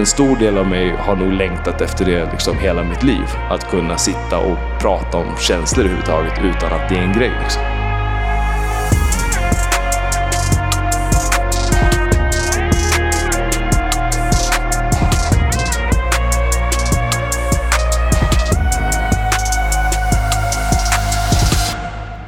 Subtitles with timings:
[0.00, 3.24] en stor del av mig har nog längtat efter det liksom hela mitt liv.
[3.50, 7.32] Att kunna sitta och prata om känslor överhuvudtaget utan att det är en grej.
[7.42, 7.79] Liksom.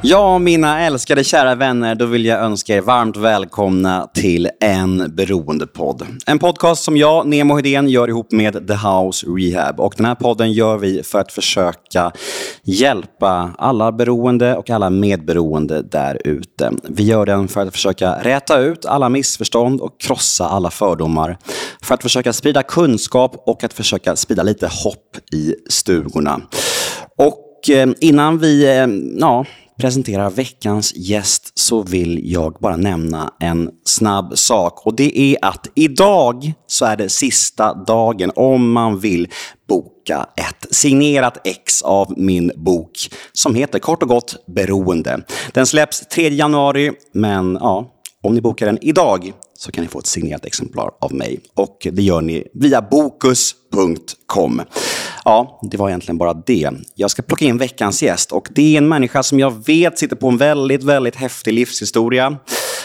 [0.05, 6.07] Ja, mina älskade kära vänner, då vill jag önska er varmt välkomna till En beroendepodd.
[6.25, 9.79] En podcast som jag, Nemo Hedén, gör ihop med The House Rehab.
[9.79, 12.11] Och den här podden gör vi för att försöka
[12.63, 16.71] hjälpa alla beroende och alla medberoende där ute.
[16.89, 21.37] Vi gör den för att försöka räta ut alla missförstånd och krossa alla fördomar.
[21.81, 26.41] För att försöka sprida kunskap och att försöka sprida lite hopp i stugorna.
[27.17, 28.87] Och eh, innan vi, eh,
[29.19, 29.45] ja,
[29.77, 34.85] presenterar veckans gäst så vill jag bara nämna en snabb sak.
[34.85, 39.27] Och det är att idag så är det sista dagen om man vill
[39.67, 42.91] boka ett signerat ex av min bok
[43.33, 45.21] som heter kort och gott Beroende.
[45.53, 47.92] Den släpps 3 januari, men ja,
[48.23, 51.39] om ni bokar den idag så kan ni få ett signerat exemplar av mig.
[51.53, 54.61] Och det gör ni via bokus.com.
[55.25, 56.69] Ja, det var egentligen bara det.
[56.95, 60.15] Jag ska plocka in veckans gäst och det är en människa som jag vet sitter
[60.15, 62.37] på en väldigt, väldigt häftig livshistoria.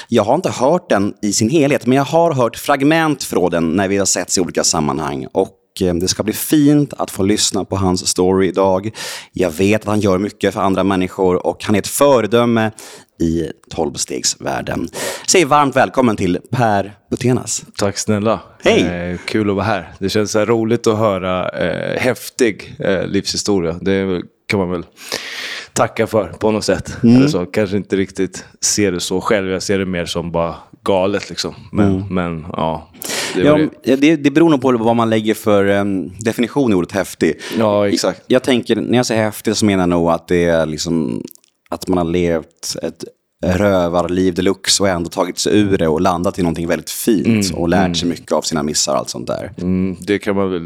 [0.09, 3.71] Jag har inte hört den i sin helhet, men jag har hört fragment från den
[3.71, 5.27] när vi har setts i olika sammanhang.
[5.33, 8.91] Och eh, det ska bli fint att få lyssna på hans story idag.
[9.33, 12.71] Jag vet att han gör mycket för andra människor och han är ett föredöme
[13.19, 14.89] i tolvstegsvärlden.
[15.29, 17.65] Säg varmt välkommen till Per Butenas.
[17.79, 18.41] Tack snälla.
[18.63, 19.11] Hej!
[19.13, 19.93] Eh, kul att vara här.
[19.99, 23.73] Det känns så roligt att höra eh, häftig eh, livshistoria.
[23.81, 24.87] Det kan man väl
[25.73, 26.97] tacka för på något sätt.
[27.03, 27.17] Mm.
[27.17, 27.47] Eller så.
[27.47, 29.51] Kanske inte riktigt ser det så själv.
[29.51, 31.29] Jag ser det mer som bara galet.
[31.31, 31.55] Liksom.
[31.73, 32.15] Men, mm.
[32.15, 32.91] men ja.
[33.35, 34.17] Det, ja, det.
[34.17, 37.41] Det, beror nog på vad man lägger för um, definition i ordet häftig.
[37.59, 38.23] Ja, exakt.
[38.27, 41.23] Jag, jag tänker, när jag säger häftig så menar jag nog att det är liksom
[41.69, 43.05] att man har levt ett
[43.47, 47.63] rövarliv deluxe och ändå tagit sig ur det och landat i någonting väldigt fint mm,
[47.63, 47.95] och lärt mm.
[47.95, 49.53] sig mycket av sina missar och allt sånt där.
[49.59, 50.63] Mm, det kan man väl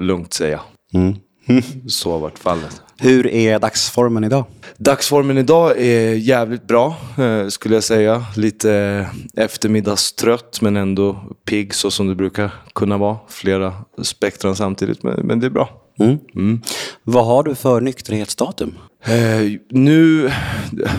[0.00, 0.60] lugnt säga.
[0.94, 1.14] Mm.
[1.88, 2.82] Så har varit fallet.
[2.98, 4.44] Hur är dagsformen idag?
[4.76, 8.24] Dagsformen idag är jävligt bra, eh, skulle jag säga.
[8.36, 13.16] Lite eftermiddagstrött, men ändå pigg så som det brukar kunna vara.
[13.28, 15.85] Flera spektran samtidigt, men det är bra.
[16.00, 16.18] Mm.
[16.34, 16.60] Mm.
[17.02, 18.74] Vad har du för nykterhetsdatum?
[19.04, 20.30] Eh, nu,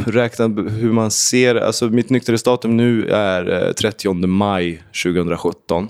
[0.06, 5.90] räknat hur man ser alltså mitt nykterhetsdatum nu är 30 eh, maj 2017.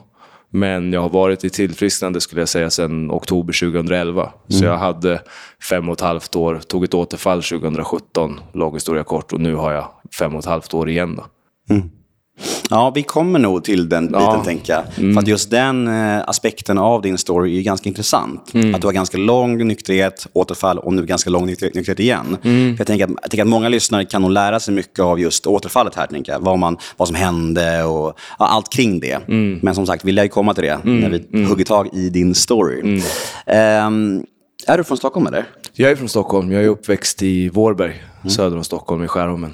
[0.49, 4.21] Men jag har varit i tillfrisknande skulle jag säga sedan oktober 2011.
[4.21, 4.33] Mm.
[4.47, 5.21] Så jag hade
[5.69, 9.71] fem och ett halvt år, tog ett återfall 2017, lång historia kort, och nu har
[9.71, 9.87] jag
[10.19, 11.15] fem och ett halvt år igen.
[11.15, 11.25] Då.
[11.75, 11.89] Mm.
[12.69, 14.43] Ja, vi kommer nog till den biten, ja.
[14.43, 14.83] tänker jag.
[14.97, 15.13] Mm.
[15.13, 18.53] För att just den eh, aspekten av din story är ganska intressant.
[18.53, 18.75] Mm.
[18.75, 22.37] Att du har ganska lång nykterhet, återfall och nu ganska lång nykterhet igen.
[22.43, 22.75] Mm.
[22.77, 25.47] jag, tänker att, jag tänker att många lyssnare kan nog lära sig mycket av just
[25.47, 26.39] återfallet här, tänker jag.
[26.39, 29.27] Vad, man, vad som hände och ja, allt kring det.
[29.27, 29.59] Mm.
[29.63, 30.99] Men som sagt, vi lär ju komma till det mm.
[30.99, 31.49] när vi mm.
[31.49, 32.81] hugger tag i din story.
[32.81, 34.23] Um,
[34.67, 35.45] är du från Stockholm eller?
[35.73, 36.51] Jag är från Stockholm.
[36.51, 39.53] Jag är uppväxt i Vårberg, söder om Stockholm, i Skärholmen.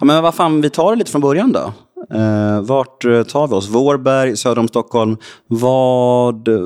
[0.00, 1.72] Ja, men vad fan, vi tar det lite från början då.
[2.10, 3.68] Eh, vart eh, tar vi oss?
[3.68, 5.16] Vårberg, söder om Stockholm.
[5.46, 6.60] Vad eh,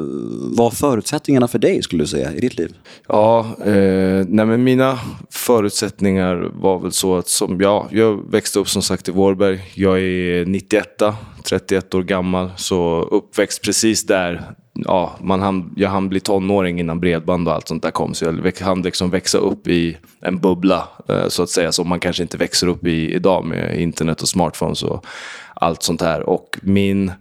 [0.57, 2.75] var förutsättningarna för dig, skulle du säga, i ditt liv?
[3.09, 4.99] Ja, eh, nej men mina
[5.31, 9.61] förutsättningar var väl så att som jag, jag växte upp som sagt i Vårberg.
[9.75, 11.03] Jag är 91,
[11.45, 17.01] 31 år gammal, så uppväxt precis där ja, man hann, jag hann bli tonåring innan
[17.01, 18.15] bredband och allt sånt där kom.
[18.15, 22.01] Så jag hann liksom växa upp i en bubbla, eh, så att säga, som man
[22.01, 25.07] kanske inte växer upp i idag med internet och smartphones och
[25.55, 26.23] allt sånt här.
[26.23, 27.13] Och min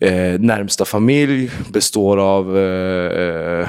[0.00, 3.68] eh, närmsta familj består av eh, eh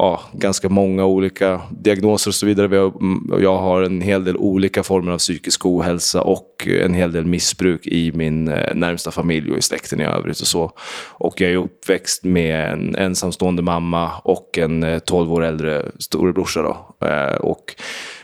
[0.00, 2.92] ja, ganska många olika diagnoser och så vidare.
[3.40, 7.86] Jag har en hel del olika former av psykisk ohälsa och en hel del missbruk
[7.86, 10.40] i min eh, närmsta familj och i släkten i övrigt.
[10.40, 10.72] Och så.
[11.08, 16.62] Och jag är uppväxt med en ensamstående mamma och en eh, 12 år äldre storebrorsa.
[16.62, 17.06] Då.
[17.06, 17.74] Eh, och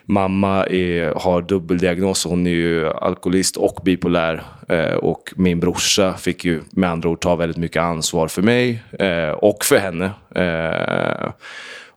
[0.09, 4.43] Mamma är, har dubbeldiagnos, hon är ju alkoholist och bipolär.
[4.69, 8.83] Eh, och min brorsa fick ju med andra ord ta väldigt mycket ansvar för mig
[8.99, 10.11] eh, och för henne.
[10.35, 11.31] Eh,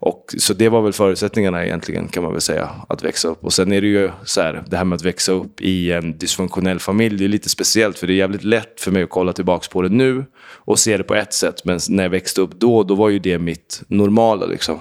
[0.02, 3.44] och, så det var väl förutsättningarna egentligen kan man väl säga, att växa upp.
[3.44, 6.18] Och sen är det ju så här, det här med att växa upp i en
[6.18, 9.34] dysfunktionell familj, det är lite speciellt för det är jävligt lätt för mig att kolla
[9.34, 11.66] tillbaka på det nu och se det på ett sätt.
[11.66, 14.80] Men när jag växte upp då, då var ju det mitt normala liksom.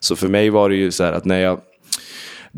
[0.00, 1.60] Så för mig var det ju så här att när jag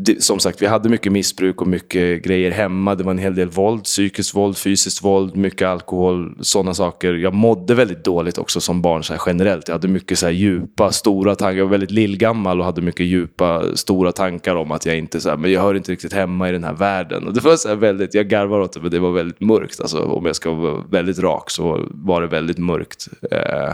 [0.01, 2.95] det, som sagt, vi hade mycket missbruk och mycket grejer hemma.
[2.95, 7.13] Det var en hel del våld, psykiskt våld, fysiskt våld, mycket alkohol, sådana saker.
[7.13, 9.67] Jag mådde väldigt dåligt också som barn så här, generellt.
[9.67, 11.57] Jag hade mycket så här, djupa, stora tankar.
[11.57, 15.29] Jag var väldigt lillgammal och hade mycket djupa, stora tankar om att jag inte, så
[15.29, 17.27] här, men jag hör inte riktigt hemma i den här världen.
[17.27, 19.81] Och det var så här, väldigt, jag garvar åt det, men det var väldigt mörkt.
[19.81, 23.07] Alltså, om jag ska vara väldigt rak så var det väldigt mörkt.
[23.31, 23.73] Eh,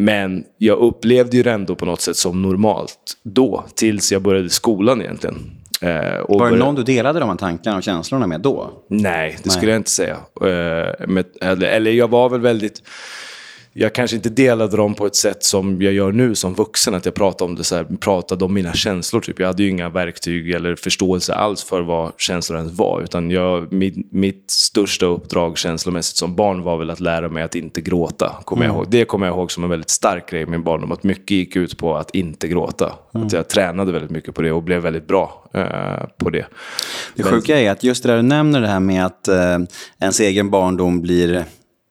[0.00, 4.50] men jag upplevde ju det ändå på något sätt som normalt då, tills jag började
[4.50, 5.50] skolan egentligen.
[5.80, 5.88] Eh,
[6.28, 8.70] var det någon du delade de här tankarna och känslorna med då?
[8.88, 9.56] Nej, det Nej.
[9.56, 10.16] skulle jag inte säga.
[10.42, 12.82] Eh, eller jag var väl väldigt
[13.72, 16.94] jag kanske inte delade dem på ett sätt som jag gör nu som vuxen.
[16.94, 19.20] Att jag pratade om det så här, pratade om mina känslor.
[19.20, 19.38] Typ.
[19.38, 23.02] Jag hade ju inga verktyg eller förståelse alls för vad känslor ens var.
[23.02, 27.54] Utan jag, mitt, mitt största uppdrag känslomässigt som barn var väl att lära mig att
[27.54, 28.36] inte gråta.
[28.44, 28.74] Kommer mm.
[28.74, 28.90] jag ihåg.
[28.90, 30.92] Det kommer jag ihåg som en väldigt stark grej i min barndom.
[30.92, 32.92] Att mycket gick ut på att inte gråta.
[33.14, 33.26] Mm.
[33.26, 36.46] Att jag tränade väldigt mycket på det och blev väldigt bra eh, på det.
[37.14, 39.58] Det sjuka är att just det där du nämner det här med att eh,
[40.00, 41.44] ens egen barndom blir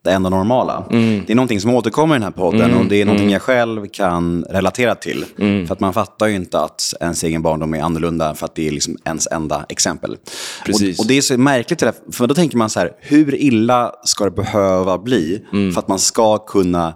[0.03, 0.83] det enda normala.
[0.91, 1.23] Mm.
[1.27, 2.77] Det är någonting som återkommer i den här podden mm.
[2.77, 3.33] och det är någonting mm.
[3.33, 5.25] jag själv kan relatera till.
[5.39, 5.67] Mm.
[5.67, 8.67] För att man fattar ju inte att ens egen barndom är annorlunda för att det
[8.67, 10.17] är liksom ens enda exempel.
[10.65, 10.99] Precis.
[10.99, 14.25] Och, och det är så märkligt, för då tänker man så här, hur illa ska
[14.25, 15.71] det behöva bli mm.
[15.71, 16.93] för att man ska kunna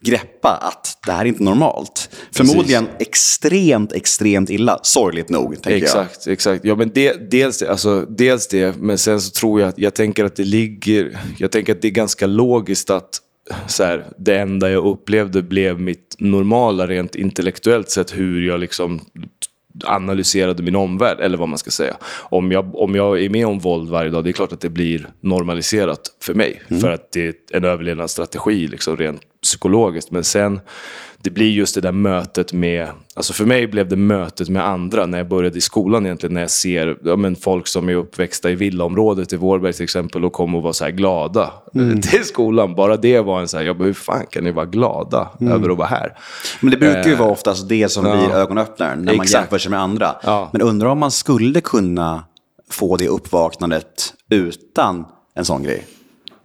[0.00, 2.10] greppa att det här är inte normalt.
[2.32, 3.08] Förmodligen Precis.
[3.08, 5.62] extremt, extremt illa, sorgligt nog.
[5.62, 6.32] Tänker exakt, jag.
[6.32, 6.64] exakt.
[6.64, 9.94] Ja, men det, dels, det, alltså, dels det, men sen så tror jag att jag
[9.94, 13.20] tänker att det ligger, jag tänker att det är ganska logiskt att
[13.66, 19.00] så här, det enda jag upplevde blev mitt normala rent intellektuellt sett hur jag liksom
[19.84, 21.96] analyserade min omvärld, eller vad man ska säga.
[22.18, 24.68] Om jag, om jag är med om våld varje dag, det är klart att det
[24.68, 26.62] blir normaliserat för mig.
[26.68, 26.80] Mm.
[26.80, 30.10] För att det är en överlevnadsstrategi, liksom, rent psykologiskt.
[30.10, 30.60] Men sen
[31.22, 35.06] det blir just det där mötet med, alltså för mig blev det mötet med andra
[35.06, 38.50] när jag började i skolan egentligen, när jag ser ja, men folk som är uppväxta
[38.50, 42.00] i villaområdet i Vårberg till exempel och kommer och var så här glada mm.
[42.02, 42.74] till skolan.
[42.74, 45.52] Bara det var en så här, jag bara, hur fan kan ni vara glada mm.
[45.52, 46.18] över att vara här?
[46.60, 48.16] Men det brukar ju eh, vara oftast det som ja.
[48.16, 49.42] blir ögonöppnaren, när man Exakt.
[49.42, 50.16] jämför sig med andra.
[50.22, 50.48] Ja.
[50.52, 52.24] Men undrar om man skulle kunna
[52.70, 55.04] få det uppvaknandet utan
[55.34, 55.86] en sån grej?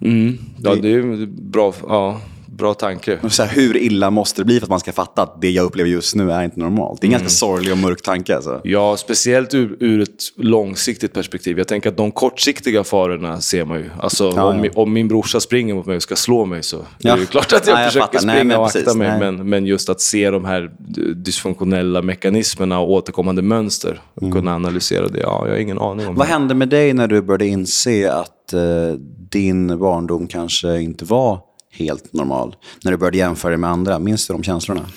[0.01, 0.37] Mm.
[0.57, 1.73] Ja, det är bra.
[1.87, 2.21] Ja
[2.57, 3.19] bra tanke.
[3.29, 5.65] Så här, hur illa måste det bli för att man ska fatta att det jag
[5.65, 7.01] upplever just nu är inte normalt?
[7.01, 7.21] Det är en mm.
[7.21, 8.35] ganska sorglig och mörk tanke.
[8.35, 8.61] Alltså.
[8.63, 11.57] Ja, speciellt ur, ur, ett långsiktigt perspektiv.
[11.57, 13.89] Jag tänker att de kortsiktiga farorna ser man ju.
[13.99, 14.71] Alltså, ja, om, ja.
[14.75, 17.13] om, min brorsa springer mot mig och ska slå mig så ja.
[17.13, 18.95] är det klart att jag Nej, försöker jag springa Nej, och akta precis.
[18.95, 19.19] mig.
[19.19, 20.71] Men, men, just att se de här
[21.15, 24.33] dysfunktionella mekanismerna och återkommande mönster och mm.
[24.33, 25.19] kunna analysera det.
[25.19, 26.31] Ja, jag har ingen aning om Vad det.
[26.31, 28.61] hände med dig när du började inse att eh,
[29.29, 31.39] din barndom kanske inte var
[31.75, 32.55] helt normal?
[32.83, 34.89] När du började jämföra dig med andra, minns du de känslorna?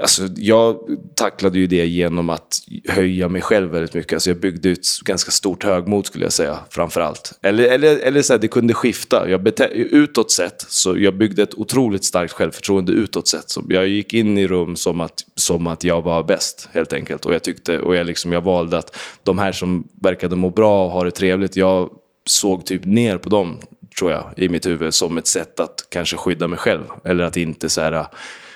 [0.00, 0.78] Alltså, jag
[1.16, 2.58] tacklade ju det genom att
[2.88, 4.12] höja mig själv väldigt mycket.
[4.12, 7.38] Alltså, jag byggde ut ganska stort högmod skulle jag säga, framför allt.
[7.42, 9.30] Eller, eller, eller så här, det kunde skifta.
[9.30, 13.50] Jag bete- utåt sett, så jag byggde ett otroligt starkt självförtroende utåt sett.
[13.50, 17.26] Så jag gick in i rum som att, som att jag var bäst, helt enkelt.
[17.26, 20.84] Och jag, tyckte, och jag, liksom, jag valde att de här som verkade må bra
[20.84, 21.90] och ha det trevligt, jag
[22.26, 23.58] såg typ ner på dem
[23.98, 26.84] tror jag, i mitt huvud som ett sätt att kanske skydda mig själv.
[27.04, 28.06] Eller att inte, så här,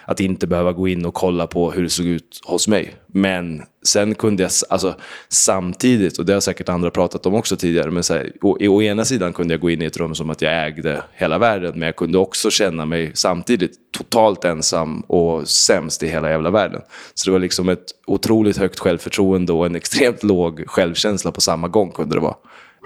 [0.06, 2.94] att inte behöva gå in och kolla på hur det såg ut hos mig.
[3.06, 4.94] Men sen kunde jag, alltså
[5.28, 8.82] samtidigt, och det har säkert andra pratat om också tidigare, men så här, å, å,
[8.82, 11.72] ena sidan kunde jag gå in i ett rum som att jag ägde hela världen,
[11.74, 16.80] men jag kunde också känna mig samtidigt totalt ensam och sämst i hela jävla världen.
[17.14, 21.68] Så det var liksom ett otroligt högt självförtroende och en extremt låg självkänsla på samma
[21.68, 22.36] gång kunde det vara.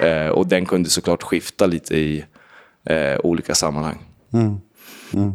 [0.02, 2.24] Eh, och den kunde såklart skifta lite i
[2.84, 3.98] eh, olika sammanhang.
[4.32, 4.60] Mm.
[5.12, 5.32] Mm.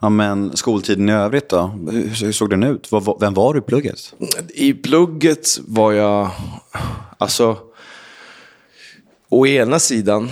[0.00, 1.66] Ja, men skoltiden i övrigt då?
[1.90, 2.88] Hur, såg den ut?
[3.20, 4.14] Vem var du i plugget?
[4.54, 6.30] I plugget var jag,
[7.18, 7.58] alltså,
[9.28, 10.30] å ena sidan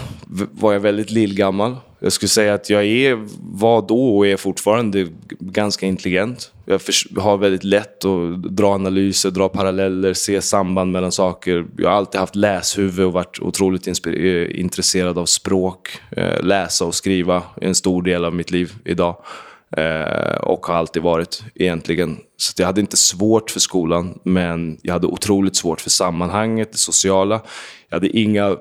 [0.52, 1.76] var jag väldigt lillgammal.
[2.02, 5.06] Jag skulle säga att jag är, var då och är fortfarande
[5.40, 6.52] ganska intelligent.
[6.64, 6.80] Jag
[7.16, 11.66] har väldigt lätt att dra analyser, dra paralleller, se samband mellan saker.
[11.76, 15.88] Jag har alltid haft läshuvud och varit otroligt eh, intresserad av språk.
[16.10, 19.16] Eh, läsa och skriva är en stor del av mitt liv idag.
[19.76, 22.16] Eh, och har alltid varit egentligen.
[22.36, 26.78] Så jag hade inte svårt för skolan, men jag hade otroligt svårt för sammanhanget, det
[26.78, 27.40] sociala.
[27.88, 28.56] Jag hade inga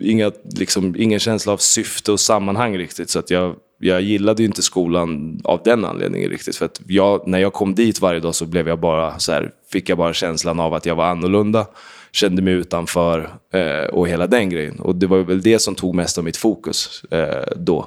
[0.00, 3.10] inga, liksom, ingen känsla av syfte och sammanhang riktigt.
[3.10, 6.56] Så att jag, jag gillade inte skolan av den anledningen riktigt.
[6.56, 9.50] För att jag, när jag kom dit varje dag så blev jag bara så här,
[9.72, 11.66] fick jag bara känslan av att jag var annorlunda.
[12.12, 14.80] Kände mig utanför eh, och hela den grejen.
[14.80, 17.86] Och det var väl det som tog mest av mitt fokus eh, då.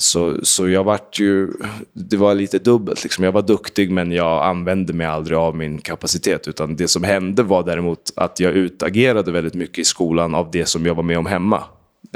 [0.00, 1.48] Så, så jag vart ju,
[1.92, 3.02] det var lite dubbelt.
[3.02, 3.24] Liksom.
[3.24, 6.48] Jag var duktig men jag använde mig aldrig av min kapacitet.
[6.48, 10.66] Utan det som hände var däremot att jag utagerade väldigt mycket i skolan av det
[10.66, 11.62] som jag var med om hemma.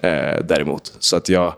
[0.02, 0.96] Eh, däremot.
[0.98, 1.54] Så att jag,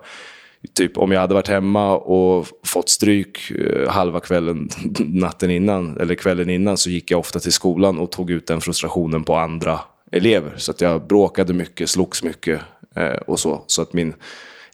[0.74, 6.14] typ om jag hade varit hemma och fått stryk eh, halva kvällen, natten innan, eller
[6.14, 9.80] kvällen innan, så gick jag ofta till skolan och tog ut den frustrationen på andra
[10.12, 10.54] elever.
[10.56, 12.60] Så att jag bråkade mycket, slogs mycket
[12.96, 13.64] eh, och så.
[13.66, 14.14] Så att min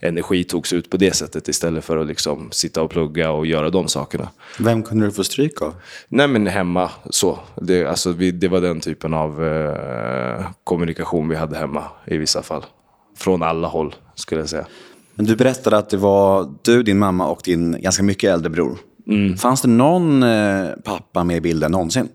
[0.01, 3.69] energi togs ut på det sättet istället för att liksom sitta och plugga och göra
[3.69, 4.29] de sakerna.
[4.59, 5.73] Vem kunde du få stryk av?
[6.07, 7.39] Nej men hemma så.
[7.61, 12.43] Det, alltså, vi, det var den typen av eh, kommunikation vi hade hemma i vissa
[12.43, 12.65] fall.
[13.17, 14.65] Från alla håll skulle jag säga.
[15.15, 18.77] Men du berättade att det var du, din mamma och din ganska mycket äldre bror.
[19.07, 19.37] Mm.
[19.37, 22.09] Fanns det någon eh, pappa med i bilden någonsin?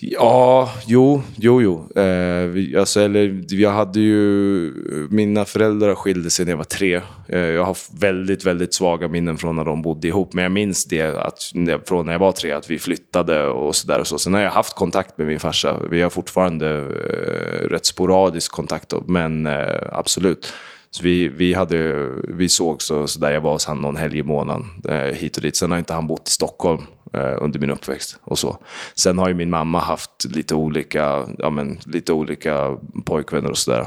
[0.00, 2.00] Ja, jo, jo, jo.
[2.02, 4.72] Eh, vi, alltså, eller, jag hade ju...
[5.10, 7.00] Mina föräldrar skilde sig när jag var tre.
[7.28, 10.32] Eh, jag har väldigt, väldigt svaga minnen från när de bodde ihop.
[10.32, 11.38] Men jag minns det att,
[11.86, 14.04] från när jag var tre, att vi flyttade och sådär.
[14.04, 14.18] Så.
[14.18, 15.80] Sen har jag haft kontakt med min farsa.
[15.90, 20.52] Vi har fortfarande eh, rätt sporadisk kontakt, men eh, absolut.
[20.90, 24.18] Så vi, vi, hade, vi sågs så, så där jag var hos honom någon helg
[24.18, 25.56] i månaden, eh, hit och dit.
[25.56, 26.82] Sen har inte han bott i Stockholm
[27.12, 28.18] under min uppväxt.
[28.22, 28.58] och så.
[28.94, 33.86] Sen har ju min mamma haft lite olika, ja, men, lite olika pojkvänner och sådär.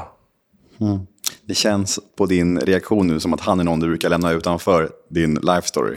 [0.80, 0.98] Mm.
[1.42, 4.90] Det känns på din reaktion nu som att han är någon du brukar lämna utanför
[5.08, 5.96] din life story.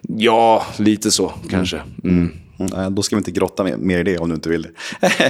[0.00, 1.82] Ja, lite så kanske.
[2.04, 2.30] Mm.
[2.58, 2.94] Mm.
[2.94, 4.70] Då ska vi inte grotta mer i det om du inte vill det.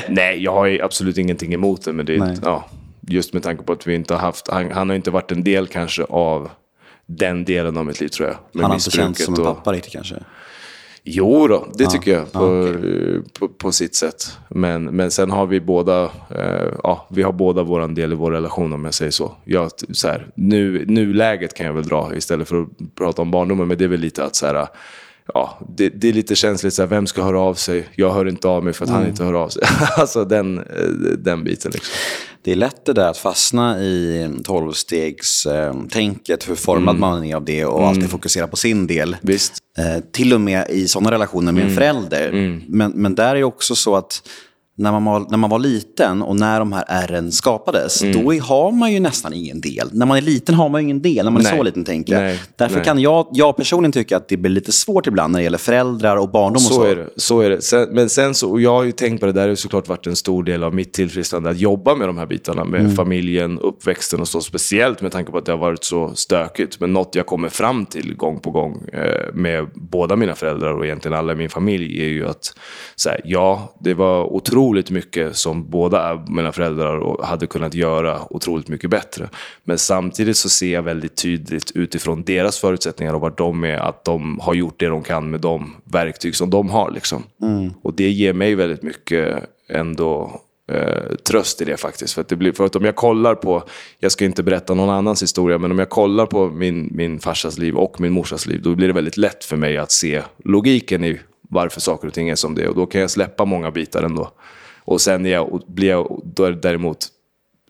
[0.08, 1.92] Nej, jag har absolut ingenting emot det.
[1.92, 2.68] Men det, ja,
[3.00, 5.44] just med tanke på att vi inte har haft, han, han har inte varit en
[5.44, 6.50] del kanske av
[7.06, 8.62] den delen av mitt liv tror jag.
[8.62, 10.16] han har inte känts som en pappa riktigt kanske?
[11.06, 13.20] Jo då, det tycker jag på, okay.
[13.38, 14.38] på, på, sitt sätt.
[14.48, 18.30] Men, men sen har vi båda, eh, ja, vi har båda våran del i vår
[18.30, 19.32] relation om jag säger så.
[19.44, 23.68] Jag, så här, nu, nuläget kan jag väl dra istället för att prata om barndomen,
[23.68, 24.66] men det är väl lite att så här,
[25.34, 27.88] ja, det, det, är lite känsligt, så här, vem ska höra av sig?
[27.96, 29.00] Jag hör inte av mig för att mm.
[29.00, 29.62] han inte hör av sig.
[29.96, 30.64] alltså den, eh,
[31.18, 31.72] den biten.
[31.72, 31.92] Liksom.
[32.42, 37.00] Det är lätt det där att fastna i tolvstegstänket, hur formad mm.
[37.00, 37.88] man är av det och mm.
[37.88, 39.16] alltid fokusera på sin del.
[39.20, 39.63] Visst.
[39.78, 41.76] Eh, till och med i sådana relationer med en mm.
[41.76, 42.28] förälder.
[42.28, 42.62] Mm.
[42.68, 44.28] Men, men där är det också så att
[44.76, 48.24] när man, var, när man var liten och när de här ärren skapades, mm.
[48.24, 49.88] då har man ju nästan ingen del.
[49.92, 51.52] När man är liten har man ingen del, när man nej.
[51.52, 52.22] är så liten tänker jag.
[52.22, 52.40] Nej.
[52.56, 52.84] Därför nej.
[52.84, 56.16] kan jag, jag personligen tycka att det blir lite svårt ibland när det gäller föräldrar
[56.16, 56.74] och barndom så.
[56.74, 56.90] och så.
[56.90, 57.62] Är det, så är det.
[57.62, 59.88] Sen, men sen så, och jag har ju tänkt på det, där det har såklart
[59.88, 62.94] varit en stor del av mitt tillfrisknande att jobba med de här bitarna, med mm.
[62.94, 64.40] familjen, uppväxten och så.
[64.40, 66.80] Speciellt med tanke på att det har varit så stökigt.
[66.80, 70.84] Men något jag kommer fram till gång på gång eh, med båda mina föräldrar och
[70.84, 72.54] egentligen alla i min familj är ju att
[72.96, 78.68] så här, ja, det var otroligt mycket som båda mina föräldrar hade kunnat göra otroligt
[78.68, 79.28] mycket bättre.
[79.64, 84.04] Men samtidigt så ser jag väldigt tydligt utifrån deras förutsättningar och var de är, att
[84.04, 86.90] de har gjort det de kan med de verktyg som de har.
[86.90, 87.22] Liksom.
[87.42, 87.72] Mm.
[87.82, 90.40] Och det ger mig väldigt mycket ändå
[90.72, 92.14] eh, tröst i det faktiskt.
[92.14, 93.62] För att, det blir, för att om jag kollar på,
[93.98, 97.58] jag ska inte berätta någon annans historia, men om jag kollar på min, min farsas
[97.58, 101.04] liv och min morsas liv, då blir det väldigt lätt för mig att se logiken
[101.04, 102.68] i varför saker och ting är som det är.
[102.68, 104.30] Och då kan jag släppa många bitar ändå.
[104.84, 106.20] Och sen är jag, blir jag
[106.62, 107.08] däremot,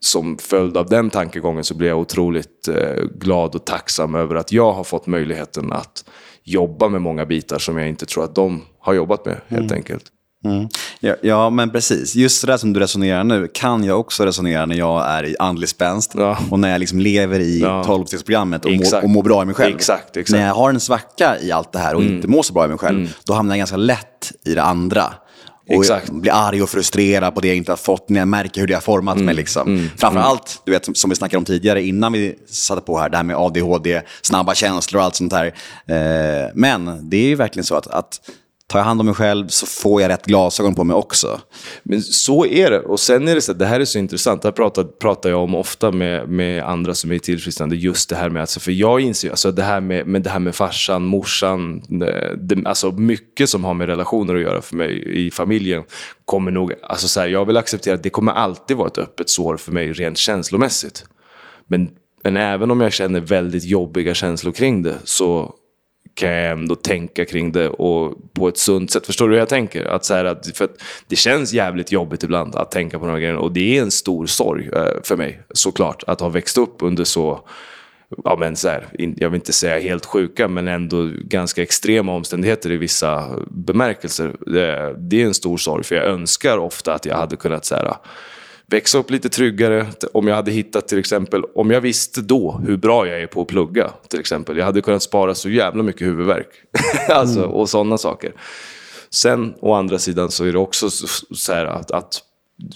[0.01, 4.53] som följd av den tankegången, så blir jag otroligt eh, glad och tacksam över att
[4.53, 6.05] jag har fått möjligheten att
[6.43, 9.75] jobba med många bitar som jag inte tror att de har jobbat med, helt mm.
[9.75, 10.05] enkelt.
[10.45, 10.69] Mm.
[11.01, 12.15] Ja, ja, men precis.
[12.15, 15.37] Just det där som du resonerar nu kan jag också resonera när jag är i
[15.39, 16.39] andlig spänst ja.
[16.51, 17.85] och när jag liksom lever i ja.
[17.85, 19.75] 12 och, må, och mår bra i mig själv.
[19.75, 20.39] Exakt, exakt.
[20.39, 22.15] När jag har en svacka i allt det här och mm.
[22.15, 23.11] inte mår så bra i mig själv, mm.
[23.27, 25.15] då hamnar jag ganska lätt i det andra.
[25.69, 26.11] Och Exakt.
[26.11, 28.75] blir arg och frustrerad på det jag inte har fått när jag märker hur det
[28.75, 29.27] har format mm.
[29.27, 29.35] mig.
[29.35, 29.69] Liksom.
[29.69, 29.91] Mm.
[29.97, 33.25] Framförallt, du vet, som vi snackade om tidigare innan vi satte på här, det här
[33.25, 35.47] med ADHD, snabba känslor och allt sånt här.
[35.87, 38.21] Eh, men det är ju verkligen så att, att
[38.67, 41.41] tar jag hand om mig själv så får jag rätt glasögon på mig också.
[41.83, 42.81] Men så är det.
[42.81, 44.43] Och sen är det så det här är så intressant.
[44.43, 47.77] Det här pratar, pratar jag om ofta med, med andra som är tillfrisknande.
[47.77, 50.39] Just det här med, alltså, för jag inser alltså det här med, med det här
[50.39, 51.83] med farsan, morsan,
[52.39, 55.83] det, alltså mycket som har med relationer att göra för mig i familjen
[56.25, 59.31] kommer nog, alltså så här, jag vill acceptera att det kommer alltid vara ett öppet
[59.31, 61.05] sår för mig rent känslomässigt.
[61.67, 61.91] Men,
[62.23, 65.55] men även om jag känner väldigt jobbiga känslor kring det så
[66.15, 69.07] kan jag ändå tänka kring det och på ett sunt sätt.
[69.07, 69.85] Förstår du hur jag tänker?
[69.85, 73.19] Att så att, för att det känns jävligt jobbigt ibland att tänka på de här
[73.19, 76.77] grejerna och det är en stor sorg eh, för mig såklart att ha växt upp
[76.79, 77.49] under så
[78.25, 82.73] ja, men så här, jag vill inte säga helt sjuka, men ändå ganska extrema omständigheter
[82.73, 84.37] i vissa bemärkelser.
[84.47, 87.75] Det, det är en stor sorg, för jag önskar ofta att jag hade kunnat så
[87.75, 87.95] här,
[88.75, 89.87] växa upp lite tryggare.
[90.13, 93.43] Om jag hade hittat till exempel, om jag visste då hur bra jag är på
[93.43, 94.57] att plugga till exempel.
[94.57, 96.49] Jag hade kunnat spara så jävla mycket huvudvärk.
[97.09, 97.51] alltså, mm.
[97.51, 98.33] Och sådana saker.
[99.11, 102.23] Sen å andra sidan så är det också så här att, att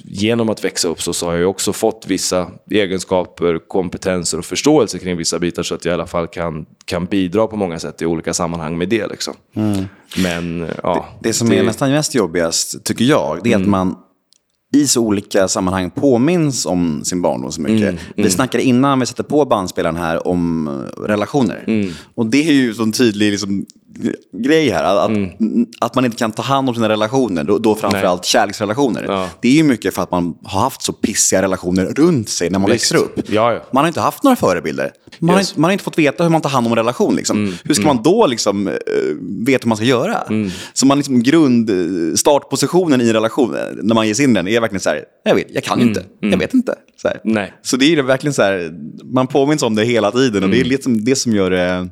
[0.04, 4.98] genom att växa upp så, så har jag också fått vissa egenskaper, kompetenser och förståelse
[4.98, 8.02] kring vissa bitar så att jag i alla fall kan, kan bidra på många sätt
[8.02, 9.06] i olika sammanhang med det.
[9.06, 9.34] Liksom.
[9.54, 9.84] Mm.
[10.16, 11.58] Men, ja, det, det som det...
[11.58, 13.62] är nästan mest jobbigast, tycker jag, det är mm.
[13.62, 13.96] att man
[14.72, 17.88] i så olika sammanhang påminns om sin barndom så mycket.
[17.88, 17.98] Mm, mm.
[18.16, 20.68] Vi snackade innan vi satte på bandspelaren här om
[21.06, 21.64] relationer.
[21.66, 21.90] Mm.
[22.14, 23.66] Och det är ju en tydlig liksom,
[24.32, 24.84] grej här.
[24.84, 25.66] Att, mm.
[25.80, 29.04] att man inte kan ta hand om sina relationer, då, då framförallt kärleksrelationer.
[29.08, 29.28] Ja.
[29.40, 32.58] Det är ju mycket för att man har haft så pissiga relationer runt sig när
[32.58, 32.92] man Visst.
[32.92, 33.30] växer upp.
[33.30, 33.60] Ja, ja.
[33.72, 34.92] Man har inte haft några förebilder.
[35.18, 35.52] Man, yes.
[35.52, 37.16] har, man har inte fått veta hur man tar hand om en relation.
[37.16, 37.36] Liksom.
[37.36, 37.54] Mm.
[37.64, 37.96] Hur ska mm.
[37.96, 38.74] man då liksom, uh,
[39.46, 40.22] veta hur man ska göra?
[40.22, 40.50] Mm.
[40.72, 41.70] Så man liksom, grund,
[42.18, 45.46] startpositionen i relationen, när man ger sig in den, är verkligen så här, jag vet,
[45.50, 45.88] jag kan mm.
[45.88, 46.74] inte, jag vet inte.
[47.02, 47.08] Så,
[47.62, 48.70] så det är verkligen så här,
[49.04, 51.88] man påminns om det hela tiden och det är liksom det som gör det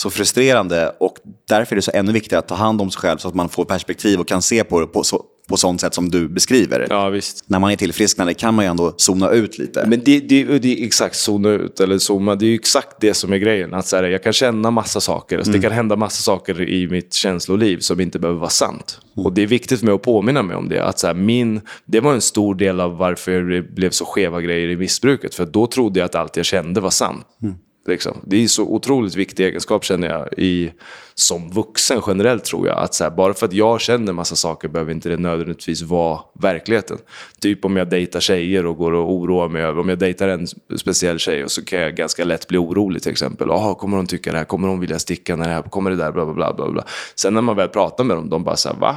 [0.00, 1.16] så frustrerande och
[1.48, 3.48] därför är det så ännu viktigare att ta hand om sig själv så att man
[3.48, 6.86] får perspektiv och kan se på det på, så, på sånt sätt som du beskriver.
[6.90, 7.44] Ja, visst.
[7.46, 9.86] När man är tillfrisknande kan man ju ändå zona ut lite.
[9.86, 13.14] Men det, det, det är exakt zona ut eller zooma, det är ju exakt det
[13.14, 13.74] som är grejen.
[13.74, 15.60] Att så här, jag kan känna massa saker, alltså, mm.
[15.60, 19.00] det kan hända massa saker i mitt känsloliv som inte behöver vara sant.
[19.16, 19.26] Mm.
[19.26, 20.84] Och det är viktigt för mig att påminna mig om det.
[20.84, 24.40] Att så här, min, det var en stor del av varför det blev så skeva
[24.40, 25.34] grejer i missbruket.
[25.34, 27.26] För då trodde jag att allt jag kände var sant.
[27.42, 27.54] Mm.
[27.88, 28.16] Liksom.
[28.24, 30.72] Det är så otroligt viktig egenskap känner jag i,
[31.14, 32.78] som vuxen generellt tror jag.
[32.78, 36.20] Att så här, bara för att jag känner massa saker behöver inte det nödvändigtvis vara
[36.32, 36.98] verkligheten.
[37.40, 40.46] Typ om jag dejtar tjejer och går och oroar mig över, om jag dejtar en
[40.76, 43.50] speciell tjej och så kan jag ganska lätt bli orolig till exempel.
[43.50, 44.44] Aha, kommer hon tycka det här?
[44.44, 45.62] Kommer hon vilja sticka när det här?
[45.62, 46.12] Kommer det där?
[46.12, 46.84] Bla, bla, bla, bla.
[47.14, 48.96] Sen när man väl pratar med dem, de bara så här, va?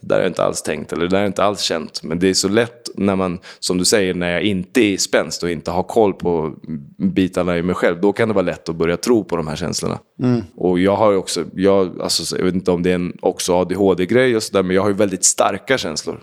[0.00, 2.02] Det där har jag inte alls tänkt eller det där har jag inte alls känt.
[2.02, 5.42] Men det är så lätt när man, som du säger, när jag inte är spänst
[5.42, 6.54] och inte har koll på
[6.98, 8.00] bitarna i mig själv.
[8.00, 9.98] Då kan det vara lätt att börja tro på de här känslorna.
[10.22, 10.42] Mm.
[10.56, 14.36] Och jag har också, jag, alltså, jag vet inte om det är en också ADHD-grej
[14.36, 16.20] och sådär, men jag har ju väldigt starka känslor.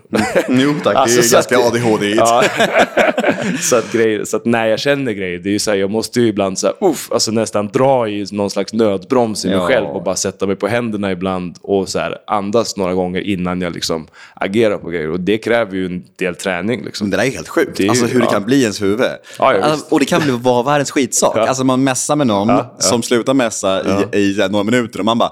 [0.48, 0.62] Mm.
[0.62, 2.44] Jo tack, alltså, det är ganska ADHD ja.
[3.62, 5.90] så, att grejer, så att när jag känner grejer, det är ju så här, jag
[5.90, 9.58] måste ju ibland så här, uff, alltså nästan dra i någon slags nödbroms i mig
[9.58, 9.68] ja.
[9.68, 13.62] själv och bara sätta mig på händerna ibland och så här, andas några gånger innan
[13.62, 15.10] jag liksom agerar på grejer.
[15.10, 16.84] Och det kräver ju en del träning.
[16.86, 17.10] Liksom.
[17.10, 17.80] Det där är helt sjukt.
[17.80, 18.26] Är, alltså hur ja.
[18.26, 19.06] det kan bli ens huvud.
[19.40, 21.38] Ja, alltså, och det kan bli vara världens skitsak.
[21.38, 23.82] Alltså man mässar med någon som slutar mässa
[24.14, 25.32] i, i, i några minuter och man bara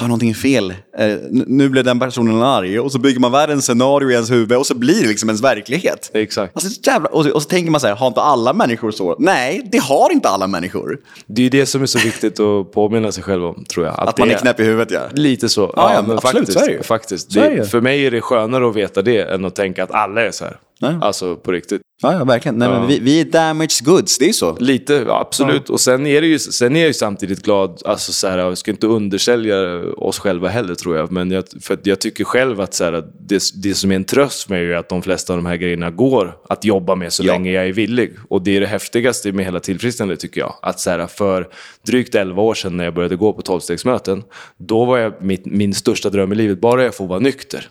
[0.00, 0.70] har någonting fel.
[0.98, 4.58] Eh, nu blir den personen arg och så bygger man världens scenario i ens huvud
[4.58, 6.10] och så blir det liksom ens verklighet.
[6.14, 6.56] Exakt.
[6.56, 9.16] Alltså, jävla, och, så, och så tänker man så här, har inte alla människor så?
[9.18, 10.98] Nej, det har inte alla människor.
[11.26, 14.00] Det är det som är så viktigt att påminna sig själv om, tror jag.
[14.00, 15.00] Att, att man är knäpp i huvudet, ja.
[15.12, 15.72] Lite så.
[15.76, 17.34] Ja, ja, men absolut, faktiskt, så är det faktiskt.
[17.34, 20.30] Det, För mig är det skönare att veta det än att tänka att alla är
[20.30, 20.56] så här.
[20.80, 20.96] Nej.
[21.00, 21.82] Alltså på riktigt.
[22.02, 22.58] Ja, ja verkligen.
[22.58, 22.78] Nej, ja.
[22.78, 24.56] Men vi, vi är damaged goods, det är ju så.
[24.56, 25.62] Lite, absolut.
[25.66, 25.72] Ja.
[25.72, 28.58] Och sen är, det ju, sen är jag ju samtidigt glad, alltså så här, jag
[28.58, 31.12] ska inte undersälja oss själva heller tror jag.
[31.12, 34.44] Men jag, för jag tycker själv att så här, det, det som är en tröst
[34.44, 37.24] för mig är att de flesta av de här grejerna går att jobba med så
[37.24, 37.32] ja.
[37.32, 38.12] länge jag är villig.
[38.28, 40.54] Och det är det häftigaste med hela tillfrisknande tycker jag.
[40.62, 41.48] Att så här, för
[41.86, 44.22] drygt 11 år sedan när jag började gå på tolvstegsmöten,
[44.58, 47.68] då var jag mitt, min största dröm i livet, bara jag får vara nykter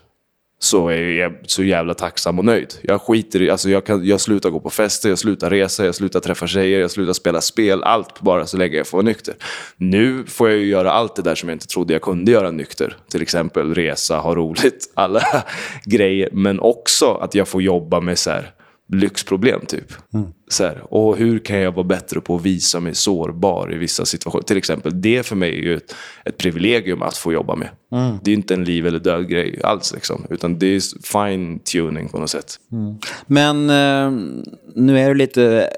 [0.60, 2.74] så är jag så jävla tacksam och nöjd.
[2.82, 5.96] Jag skiter i, alltså jag, kan, jag slutar gå på fester, jag slutar resa, jag
[5.96, 7.84] slutar träffa tjejer, jag slutar spela spel.
[7.84, 9.36] Allt bara så länge jag får vara nykter.
[9.78, 12.52] Nu får jag ju göra allt det där som jag inte trodde jag kunde göra
[12.52, 12.98] nykter.
[13.10, 15.22] Till exempel resa, ha roligt, alla
[15.86, 16.30] grejer.
[16.32, 18.52] Men också att jag får jobba med så här,
[18.88, 19.94] lyxproblem typ.
[20.14, 20.28] Mm.
[20.48, 24.06] Så här, och hur kan jag vara bättre på att visa mig sårbar i vissa
[24.06, 24.44] situationer?
[24.44, 25.96] Till exempel, det för mig är ju ett,
[26.26, 27.70] ett privilegium att få jobba med.
[27.92, 28.18] Mm.
[28.24, 29.94] Det är inte en liv eller död grej alls.
[29.94, 32.60] Liksom, utan det är fine tuning på något sätt.
[32.72, 32.96] Mm.
[33.28, 34.22] Men eh,
[34.76, 35.70] nu är du lite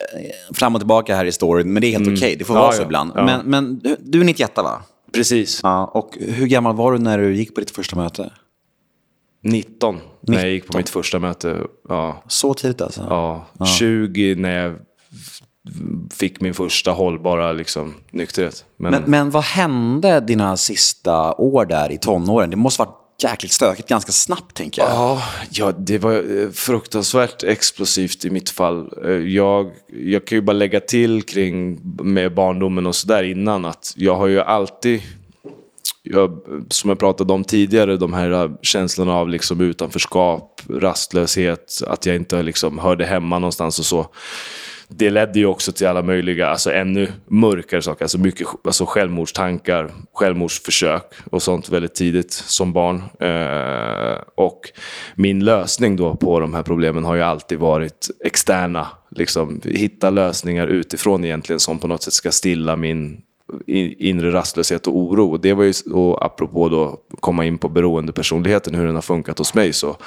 [0.53, 2.13] fram och tillbaka här i storyn, men det är helt mm.
[2.13, 2.27] okej.
[2.27, 2.35] Okay.
[2.35, 3.11] Det får ja, vara så ja, ibland.
[3.15, 3.25] Ja.
[3.25, 4.81] Men, men du, du är 91 va?
[5.13, 5.59] Precis.
[5.63, 8.31] Ja, och hur gammal var du när du gick på ditt första möte?
[9.47, 10.01] 19, 19.
[10.21, 11.61] när jag gick på mitt första möte.
[11.89, 12.23] Ja.
[12.27, 13.05] Så tidigt alltså?
[13.09, 13.65] Ja, ja.
[13.65, 14.75] 20 när jag
[16.13, 18.65] fick min första hållbara liksom, nykterhet.
[18.77, 18.91] Men...
[18.91, 22.49] Men, men vad hände dina sista år där i tonåren?
[22.49, 24.91] Det måste varit jäkligt stökigt ganska snabbt, tänker jag.
[24.91, 28.89] Ja, ja, det var eh, fruktansvärt explosivt i mitt fall.
[29.05, 33.93] Eh, jag, jag kan ju bara lägga till kring med barndomen och sådär innan att
[33.95, 35.01] jag har ju alltid
[36.11, 42.15] jag, som jag pratade om tidigare, de här känslorna av liksom utanförskap, rastlöshet, att jag
[42.15, 44.07] inte liksom hörde hemma någonstans och så.
[44.87, 48.05] det ledde ju också till alla möjliga, alltså ännu mörkare saker.
[48.05, 53.03] Alltså mycket alltså självmordstankar, självmordsförsök och sånt väldigt tidigt som barn.
[53.19, 54.61] Eh, och
[55.15, 58.87] min lösning då på de här problemen har ju alltid varit externa.
[59.11, 63.21] Liksom, hitta lösningar utifrån egentligen som på något sätt ska stilla min
[63.67, 65.31] inre rastlöshet och oro.
[65.31, 69.37] Och det var ju, och apropå då komma in på beroendepersonligheten, hur den har funkat
[69.37, 69.97] hos mig, så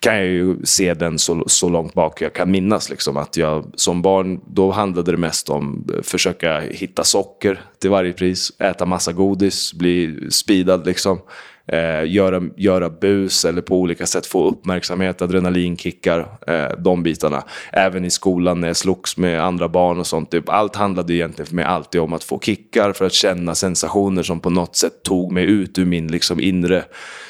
[0.00, 2.90] kan jag ju se den så, så långt bak jag kan minnas.
[2.90, 7.90] Liksom, att jag som barn, då handlade det mest om att försöka hitta socker till
[7.90, 11.18] varje pris, äta massa godis, bli speedad liksom
[11.66, 17.42] eh, göra, göra bus eller på olika sätt få uppmärksamhet, adrenalinkickar, eh, de bitarna.
[17.72, 20.30] Även i skolan när jag slogs med andra barn och sånt.
[20.30, 24.22] Typ, allt handlade egentligen för mig alltid om att få kickar, för att känna sensationer
[24.22, 26.84] som på något sätt tog mig ut ur min liksom, inre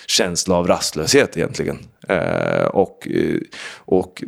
[0.07, 1.79] känsla av rastlöshet egentligen.
[2.09, 3.41] Eh, och, eh,
[3.77, 4.23] och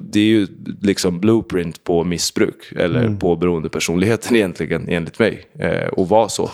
[0.00, 0.46] det är ju
[0.82, 3.18] liksom blueprint på missbruk, eller mm.
[3.18, 5.46] på beroendepersonligheten egentligen, enligt mig.
[5.58, 6.50] Eh, och var så.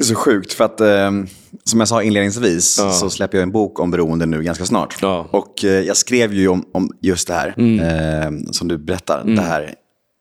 [0.00, 1.10] Det är så sjukt, för att eh,
[1.64, 2.92] som jag sa inledningsvis ja.
[2.92, 4.96] så släpper jag en bok om beroende nu ganska snart.
[5.02, 5.28] Ja.
[5.30, 7.80] Och eh, jag skrev ju om, om just det här, mm.
[7.80, 9.36] eh, som du berättar, mm.
[9.36, 9.74] det här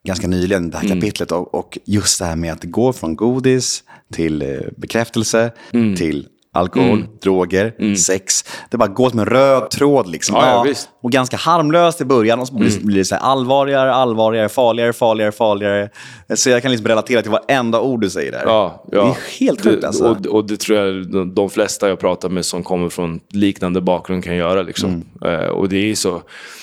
[0.08, 1.02] ganska nyligen, det här mm.
[1.02, 1.32] kapitlet.
[1.32, 5.96] Och, och, just det här med att gå från godis till eh, bekräftelse, mm.
[5.96, 7.08] till alkohol, mm.
[7.24, 7.96] droger, mm.
[7.96, 8.46] sex.
[8.72, 10.08] Det bara går som en röd tråd.
[10.08, 10.36] Liksom.
[10.36, 12.86] Ja, ja, och ganska harmlöst i början och så blir, mm.
[12.86, 15.90] blir det så allvarligare, allvarligare, farligare, farligare, farligare.
[16.36, 18.44] Så jag kan liksom relatera till varenda ord du säger där.
[18.46, 19.04] Ja, ja.
[19.04, 20.04] Det är helt sjukt alltså.
[20.04, 24.24] Och, och, det tror jag de flesta jag pratar med som kommer från liknande bakgrund
[24.24, 24.62] kan göra.
[24.62, 25.04] Liksom.
[25.22, 25.40] Mm.
[25.42, 26.22] Uh, och det är så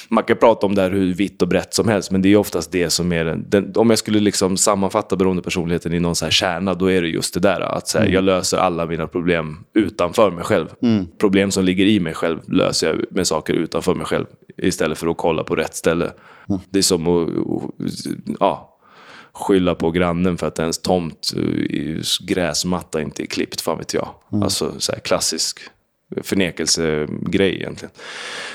[0.08, 2.36] man kan prata om det här hur vitt och brett som helst, men det är
[2.36, 6.24] oftast det som är den, den om jag skulle liksom sammanfatta beroendepersonligheten i någon så
[6.24, 7.60] här kärna, då är det just det där.
[7.60, 8.14] Att så här, mm.
[8.14, 10.66] jag löser alla mina problem utanför mig själv.
[10.82, 11.06] Mm.
[11.18, 15.06] Problem som ligger i mig själv löser jag med saker utanför mig själv, istället för
[15.06, 16.12] att kolla på rätt ställe.
[16.48, 16.60] Mm.
[16.70, 17.70] Det är som att
[18.40, 18.78] ja,
[19.32, 24.08] skylla på grannen för att ens tomt, eh, gräsmatta inte är klippt, fan vet jag.
[24.32, 24.42] Mm.
[24.42, 25.60] Alltså så klassisk
[26.22, 27.94] förnekelsegrej egentligen.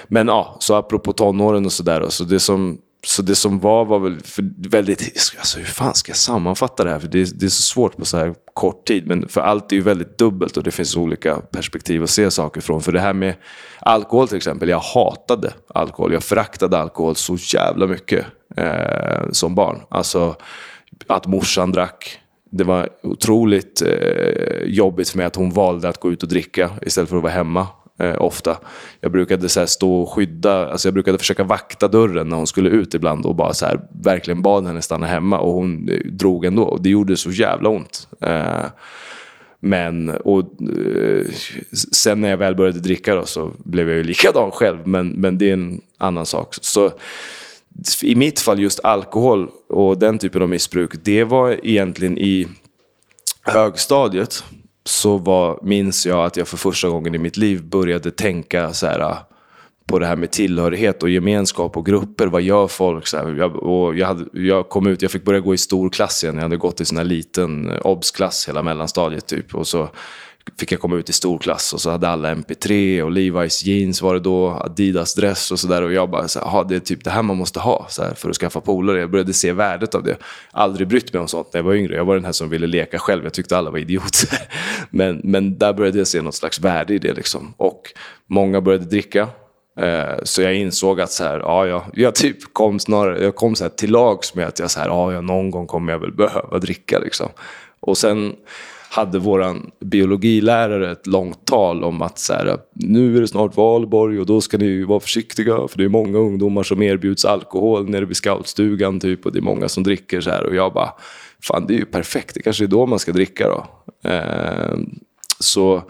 [0.08, 2.06] Men ja, så apropå tonåren och sådär.
[2.10, 4.18] Så det som, så det som var var väl
[4.70, 7.00] väldigt, alltså hur fan ska jag sammanfatta det här?
[7.00, 9.08] För det, det, är så svårt på så här kort tid.
[9.08, 12.62] Men för allt är ju väldigt dubbelt och det finns olika perspektiv att se saker
[12.62, 12.82] från.
[12.82, 13.34] För det här med
[13.80, 16.14] alkohol till exempel, jag hatade alkohol.
[16.14, 18.26] Jag föraktade alkohol så jävla mycket
[18.58, 19.82] eh, som barn.
[19.90, 20.36] Alltså
[21.08, 22.21] att morsan drack,
[22.52, 26.70] det var otroligt eh, jobbigt för mig att hon valde att gå ut och dricka
[26.82, 27.68] istället för att vara hemma
[28.00, 28.58] eh, ofta.
[29.00, 32.48] Jag brukade så här, stå och skydda, alltså jag brukade försöka vakta dörren när hon
[32.48, 36.12] skulle ut ibland och bara så här, verkligen bad henne stanna hemma och hon eh,
[36.12, 36.64] drog ändå.
[36.64, 38.08] Och det gjorde så jävla ont.
[38.22, 38.66] Eh,
[39.60, 41.26] men och, eh,
[41.92, 45.38] sen när jag väl började dricka då, så blev jag ju likadan själv, men, men
[45.38, 46.56] det är en annan sak.
[46.62, 46.92] Så
[48.04, 52.48] i mitt fall just alkohol och den typen av missbruk, det var egentligen i
[53.42, 54.44] högstadiet.
[54.84, 58.88] Så var, minns jag att jag för första gången i mitt liv började tänka så
[58.88, 59.18] här, ah,
[59.86, 62.28] på det här med tillhörighet och gemenskap och grupper.
[62.28, 63.08] Vad gör folk?
[63.08, 65.90] Så här, jag, och jag, hade, jag kom ut, jag fick börja gå i stor
[65.90, 66.36] klass igen.
[66.36, 69.56] Jag hade gått i sån här liten eh, obs-klass hela mellanstadiet typ.
[69.56, 69.90] Och så
[70.60, 74.14] fick jag komma ut i storklass och så hade alla MP3 och Levi's jeans var
[74.14, 75.82] det då, Adidas dress och sådär.
[75.82, 78.14] Och jag bara, så här, det är typ det här man måste ha så här,
[78.14, 79.00] för att skaffa polare.
[79.00, 80.18] Jag började se värdet av det.
[80.52, 81.96] Aldrig brytt mig om sånt när jag var yngre.
[81.96, 83.24] Jag var den här som ville leka själv.
[83.24, 84.30] Jag tyckte alla var idioter.
[84.90, 87.14] Men, men där började jag se något slags värde i det.
[87.14, 87.54] Liksom.
[87.58, 87.82] Och
[88.28, 89.28] många började dricka.
[89.80, 93.56] Eh, så jag insåg att så här, ja, jag, jag typ kom, snarare, jag kom
[93.56, 96.12] så här till lags med att jag så här, ja, någon gång kommer jag väl
[96.12, 97.00] behöva dricka.
[97.00, 97.30] Liksom.
[97.80, 98.36] Och sen
[98.94, 104.20] hade vår biologilärare ett långt tal om att så här, nu är det snart valborg
[104.20, 108.06] och då ska ni vara försiktiga för det är många ungdomar som erbjuds alkohol nere
[108.06, 110.94] vid scoutstugan typ och det är många som dricker så här och jag bara,
[111.44, 113.66] fan det är ju perfekt, det kanske är då man ska dricka då.
[114.10, 114.78] Eh,
[115.40, 115.84] så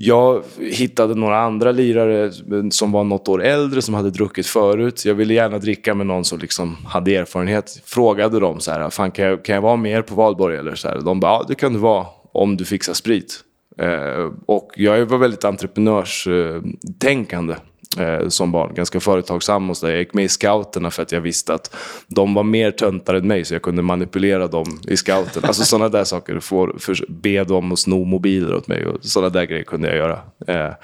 [0.00, 2.32] jag hittade några andra lirare
[2.70, 5.04] som var något år äldre, som hade druckit förut.
[5.04, 7.82] Jag ville gärna dricka med någon som liksom hade erfarenhet.
[7.84, 10.56] Frågade dem så här, Fan, kan, jag, kan jag vara med er på valborg?
[10.56, 11.00] Eller så här.
[11.00, 13.40] De bara, ja det kan du vara om du fixar sprit.
[13.78, 17.54] Eh, och jag var väldigt entreprenörstänkande
[17.96, 18.74] eh, som barn.
[18.74, 19.92] Ganska företagsam och sådär.
[19.92, 21.74] Jag gick med i scouterna för att jag visste att
[22.06, 25.44] de var mer töntar än mig så jag kunde manipulera dem i scouten.
[25.44, 26.40] Alltså sådana där saker.
[26.40, 29.96] Få, för, be dem att sno mobiler åt mig och sådana där grejer kunde jag
[29.96, 30.20] göra.
[30.46, 30.74] Eh,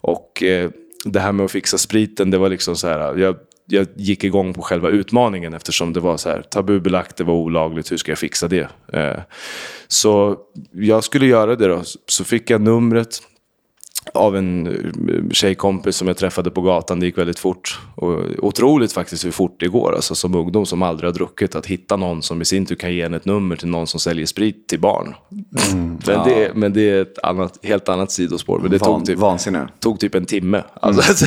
[0.00, 0.70] och eh,
[1.04, 3.18] det här med att fixa spriten, det var liksom så här.
[3.18, 7.34] Jag, jag gick igång på själva utmaningen eftersom det var så här tabubelagt, det var
[7.34, 8.68] olagligt, hur ska jag fixa det?
[8.92, 9.20] Eh,
[9.88, 10.36] så
[10.72, 11.82] jag skulle göra det då.
[12.06, 13.20] Så fick jag numret
[14.14, 17.00] av en eh, tjejkompis som jag träffade på gatan.
[17.00, 17.80] Det gick väldigt fort.
[17.94, 21.54] Och otroligt faktiskt hur fort det går, alltså som ungdom som aldrig har druckit.
[21.54, 24.00] Att hitta någon som i sin tur kan ge en ett nummer till någon som
[24.00, 25.14] säljer sprit till barn.
[25.72, 26.24] Mm, men, ja.
[26.24, 28.58] det, men det är ett annat, helt annat sidospår.
[28.58, 29.68] Men det Van, tog, typ, vansinne.
[29.80, 30.62] tog typ en timme.
[30.74, 31.26] Alltså,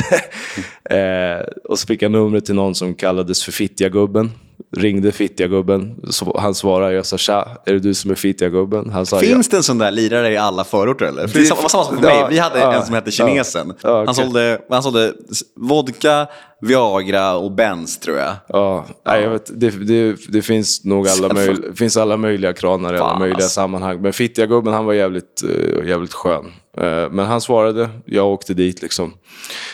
[0.88, 1.38] mm.
[1.38, 4.30] eh, och så fick jag numret till någon som kallades för Fittjagubben
[4.76, 5.96] ringde Fittjagubben.
[6.36, 8.90] Han svarade, jag sa tja, är det du som är Fittjagubben?
[8.90, 9.50] Han sa, Finns ja.
[9.50, 11.26] det en sån där lirare i alla förorter eller?
[11.26, 12.26] För det var samma sak för mig.
[12.30, 13.74] Vi hade ja, en som hette Kinesen.
[13.82, 14.06] Ja, okay.
[14.06, 15.12] han, sålde, han sålde
[15.56, 16.26] vodka,
[16.60, 18.34] Viagra och Benz tror jag.
[18.48, 22.94] Ja, Nej, jag vet, det, det, det finns nog alla, möj, finns alla möjliga kranar
[22.94, 24.02] i alla möjliga sammanhang.
[24.02, 26.44] Men Fittjagubben han var jävligt, uh, jävligt skön.
[26.80, 29.14] Eh, men han svarade, jag åkte dit liksom.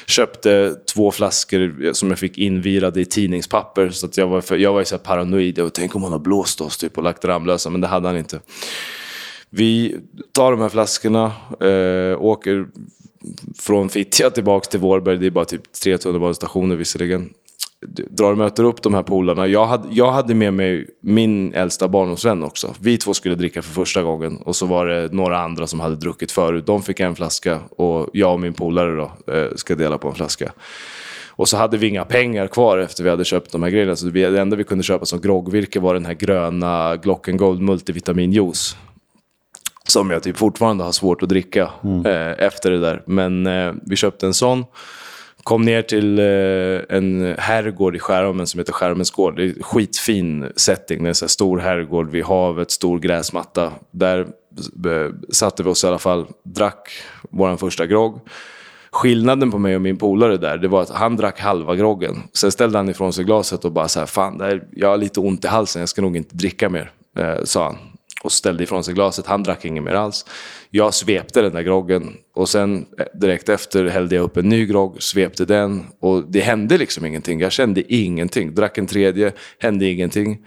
[0.06, 3.90] Köpte två flaskor som jag fick invirade i tidningspapper.
[3.90, 5.58] Så att jag var, för, jag var så paranoid.
[5.58, 8.16] Och tänk om han har blåst oss typ, och lagt Ramlösa, men det hade han
[8.16, 8.40] inte.
[9.50, 9.96] Vi
[10.32, 12.66] tar de här flaskorna, eh, åker
[13.58, 17.30] från Fittja tillbaka till Vårberg, det är bara typ tre tunnelbanestationer visserligen.
[18.10, 19.46] Drar och möter upp de här polarna.
[19.46, 22.74] Jag hade, jag hade med mig min äldsta barndomsvän också.
[22.80, 25.96] Vi två skulle dricka för första gången och så var det några andra som hade
[25.96, 26.66] druckit förut.
[26.66, 30.14] De fick en flaska och jag och min polare då, eh, ska dela på en
[30.14, 30.52] flaska.
[31.36, 33.96] Och så hade vi inga pengar kvar efter vi hade köpt de här grejerna.
[33.96, 38.76] Så det enda vi kunde köpa som groggvirke var den här gröna Glocken Gold multivitaminjuice.
[39.88, 42.06] Som jag typ fortfarande har svårt att dricka mm.
[42.06, 43.02] eh, efter det där.
[43.06, 44.64] Men eh, vi köpte en sån.
[45.44, 49.36] Kom ner till eh, en herrgård i Skärholmen som heter Skärholmens gård.
[49.36, 51.02] Det är en skitfin setting.
[51.02, 53.72] Det är en stor herrgård vid havet, stor gräsmatta.
[53.90, 56.88] Där eh, satte vi oss i alla fall, drack
[57.30, 58.20] vår första grogg.
[58.90, 62.22] Skillnaden på mig och min polare där, det var att han drack halva groggen.
[62.32, 65.20] Sen ställde han ifrån sig glaset och bara så här, fan, här, jag har lite
[65.20, 67.76] ont i halsen, jag ska nog inte dricka mer, eh, sa han
[68.24, 69.26] och ställde ifrån sig glaset.
[69.26, 70.26] Han drack inget mer alls.
[70.70, 74.66] Jag svepte den där groggen och sen eh, direkt efter hällde jag upp en ny
[74.66, 77.40] grogg, svepte den och det hände liksom ingenting.
[77.40, 78.54] Jag kände ingenting.
[78.54, 80.46] Drack en tredje, hände ingenting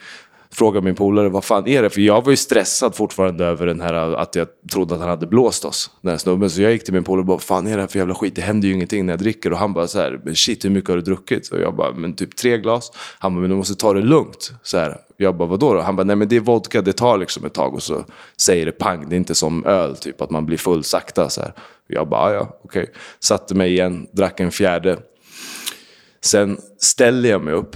[0.52, 1.90] frågade min polare vad fan är det?
[1.90, 5.28] För jag var ju stressad fortfarande över den här att jag trodde att han hade
[5.28, 6.50] blåst oss, den här snubben.
[6.50, 8.16] Så jag gick till min polare och bara, vad fan är det här för jävla
[8.16, 8.36] skit?
[8.36, 9.52] Det händer ju ingenting när jag dricker.
[9.52, 11.50] Och han bara så här, shit hur mycket har du druckit?
[11.50, 12.92] Och jag bara, men typ tre glas.
[13.20, 14.54] Han bara, men du måste ta det lugnt.
[14.64, 14.98] Så här.
[15.18, 15.82] Jag bara, vadå då?
[15.82, 18.06] Han bara, nej men det är vodka, det tar liksom ett tag och så
[18.42, 19.10] säger det pang.
[19.10, 21.30] Det är inte som öl, typ att man blir full sakta.
[21.30, 21.54] Så här.
[21.88, 22.84] Jag bara, ah, ja okej.
[22.84, 22.94] Okay.
[23.20, 24.98] Satte mig igen, drack en fjärde.
[26.22, 27.76] Sen ställer jag mig upp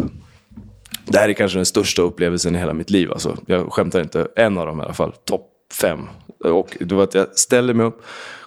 [1.05, 3.11] det här är kanske den största upplevelsen i hela mitt liv.
[3.11, 4.27] Alltså, jag skämtar inte.
[4.35, 5.11] En av dem i alla fall.
[5.25, 5.99] Topp fem.
[6.43, 8.01] Och det var att jag ställer mig upp,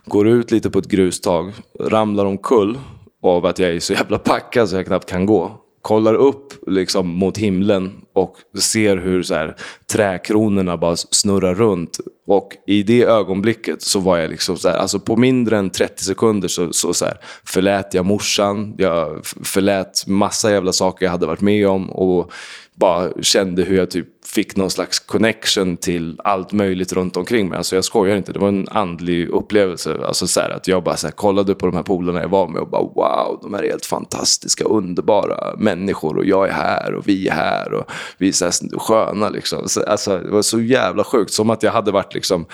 [0.04, 2.78] går ut lite på ett grustag, ramlar omkull
[3.22, 7.08] av att jag är så jävla packad så jag knappt kan gå kollar upp liksom
[7.08, 9.56] mot himlen och ser hur så här,
[9.92, 11.98] träkronorna bara snurrar runt.
[12.26, 16.04] Och i det ögonblicket så var jag liksom så här, alltså på mindre än 30
[16.04, 21.26] sekunder så, så, så här, förlät jag morsan, jag förlät massa jävla saker jag hade
[21.26, 22.32] varit med om och
[22.74, 27.58] bara kände hur jag typ fick någon slags connection till allt möjligt runt omkring mig.
[27.58, 29.96] Alltså jag skojar inte, det var en andlig upplevelse.
[30.06, 32.48] Alltså så här, att jag bara så här, kollade på de här polarna jag var
[32.48, 36.94] med och bara wow, de här är helt fantastiska, underbara människor och jag är här
[36.94, 39.66] och vi är här och vi är så här sköna liksom.
[39.86, 42.46] Alltså, det var så jävla sjukt, som att jag hade varit liksom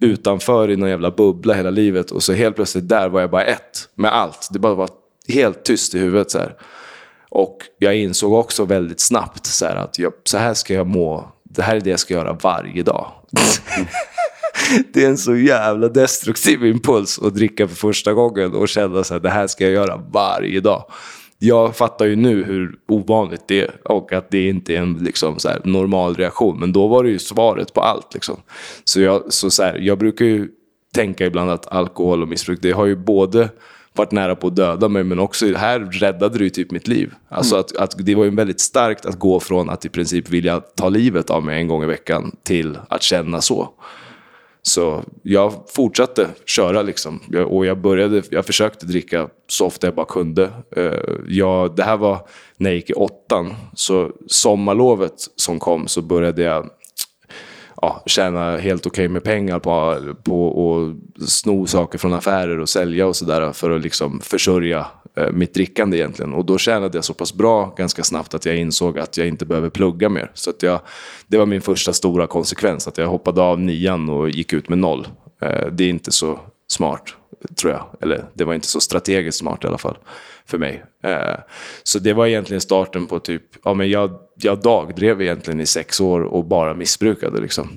[0.00, 3.44] utanför i någon jävla bubbla hela livet och så helt plötsligt där var jag bara
[3.44, 4.48] ett med allt.
[4.50, 4.88] Det bara var
[5.28, 6.56] helt tyst i huvudet så här.
[7.34, 11.32] Och jag insåg också väldigt snabbt så här, att jag, så här ska jag må.
[11.44, 13.12] Det här är det jag ska göra varje dag.
[14.92, 19.14] det är en så jävla destruktiv impuls att dricka för första gången och känna så
[19.14, 20.84] här, det här ska jag göra varje dag.
[21.38, 25.38] Jag fattar ju nu hur ovanligt det är och att det inte är en liksom,
[25.38, 26.60] så här, normal reaktion.
[26.60, 28.14] Men då var det ju svaret på allt.
[28.14, 28.36] Liksom.
[28.84, 30.48] Så, jag, så, så här, jag brukar ju
[30.94, 33.48] tänka ibland att alkohol och missbruk, det har ju både
[33.94, 37.14] varit nära på att döda mig, men också här räddade ju typ mitt liv.
[37.28, 37.60] Alltså mm.
[37.60, 40.88] att, att, det var ju väldigt starkt att gå från att i princip vilja ta
[40.88, 43.68] livet av mig en gång i veckan till att känna så.
[44.62, 47.20] Så jag fortsatte köra liksom.
[47.48, 50.50] Och jag började, jag försökte dricka så ofta jag bara kunde.
[50.76, 50.92] Eh,
[51.28, 52.18] jag, det här var
[52.56, 53.54] när jag gick i åttan.
[53.74, 56.70] Så sommarlovet som kom så började jag
[57.82, 62.68] ja, tjäna helt okej okay med pengar på, på att sno saker från affärer och
[62.68, 66.34] sälja och sådär för att liksom försörja eh, mitt drickande egentligen.
[66.34, 69.46] Och då tjänade jag så pass bra ganska snabbt att jag insåg att jag inte
[69.46, 70.30] behöver plugga mer.
[70.34, 70.80] Så att jag,
[71.26, 74.78] det var min första stora konsekvens, att jag hoppade av nian och gick ut med
[74.78, 75.08] noll.
[75.42, 77.14] Eh, det är inte så smart,
[77.56, 77.86] tror jag.
[78.00, 79.98] Eller det var inte så strategiskt smart i alla fall
[80.46, 80.82] för mig.
[81.04, 81.38] Eh,
[81.82, 86.00] så det var egentligen starten på typ, ja men jag, jag dagdrev egentligen i sex
[86.00, 87.68] år och bara missbrukade liksom.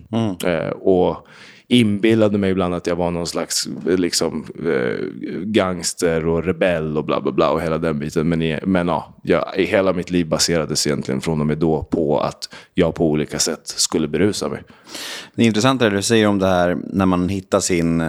[0.45, 1.27] Eh, och
[1.67, 5.05] inbillade mig ibland att jag var någon slags liksom, eh,
[5.43, 8.29] gangster och rebell och bla bla bla och hela den biten.
[8.29, 12.49] Men, men ja, jag, hela mitt liv baserades egentligen från och med då på att
[12.73, 14.63] jag på olika sätt skulle berusa mig.
[15.35, 18.07] Det är intressant det du säger om det här när man hittar sin, eh,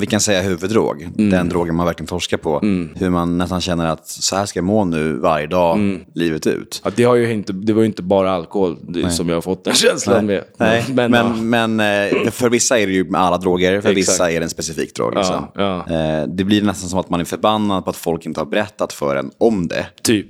[0.00, 1.30] vi kan säga huvuddrog, mm.
[1.30, 2.60] den drogen man verkligen forskar på.
[2.62, 2.90] Mm.
[2.96, 6.00] Hur man nästan känner att så här ska jag må nu varje dag, mm.
[6.14, 6.80] livet ut.
[6.84, 9.42] Ja, det, har ju inte, det var ju inte bara alkohol det, som jag har
[9.42, 10.36] fått den känslan Nej.
[10.36, 10.44] med.
[10.56, 10.84] Nej.
[10.88, 11.66] Men, men, ja.
[11.66, 13.96] men, eh, för vissa är det ju med alla droger, för Exakt.
[13.96, 15.14] vissa är det en specifik drog.
[15.14, 15.46] Liksom.
[15.54, 15.86] Ja.
[15.90, 18.92] Eh, det blir nästan som att man är förbannad på att folk inte har berättat
[18.92, 19.86] för en om det.
[20.02, 20.26] Typ.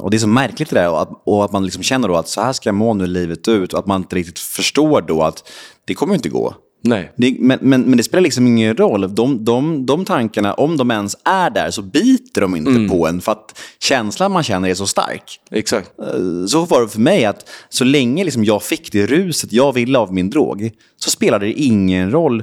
[0.00, 2.16] och det är så märkligt det där, och att, och att man liksom känner då
[2.16, 5.02] att så här ska jag må nu livet ut, och att man inte riktigt förstår
[5.02, 5.48] då att
[5.84, 6.54] det kommer inte gå.
[6.82, 7.12] Nej.
[7.16, 9.14] Det, men, men, men, det spelar liksom ingen roll.
[9.14, 12.88] De, de, de tankarna, om de ens är där, så biter de inte mm.
[12.88, 13.20] på en.
[13.20, 15.40] För att känslan man känner är så stark.
[15.50, 15.90] Exakt.
[15.98, 17.24] Eh, så var det för mig.
[17.24, 21.46] att Så länge liksom jag fick det ruset jag ville av min drog, så spelade
[21.46, 22.42] det ingen roll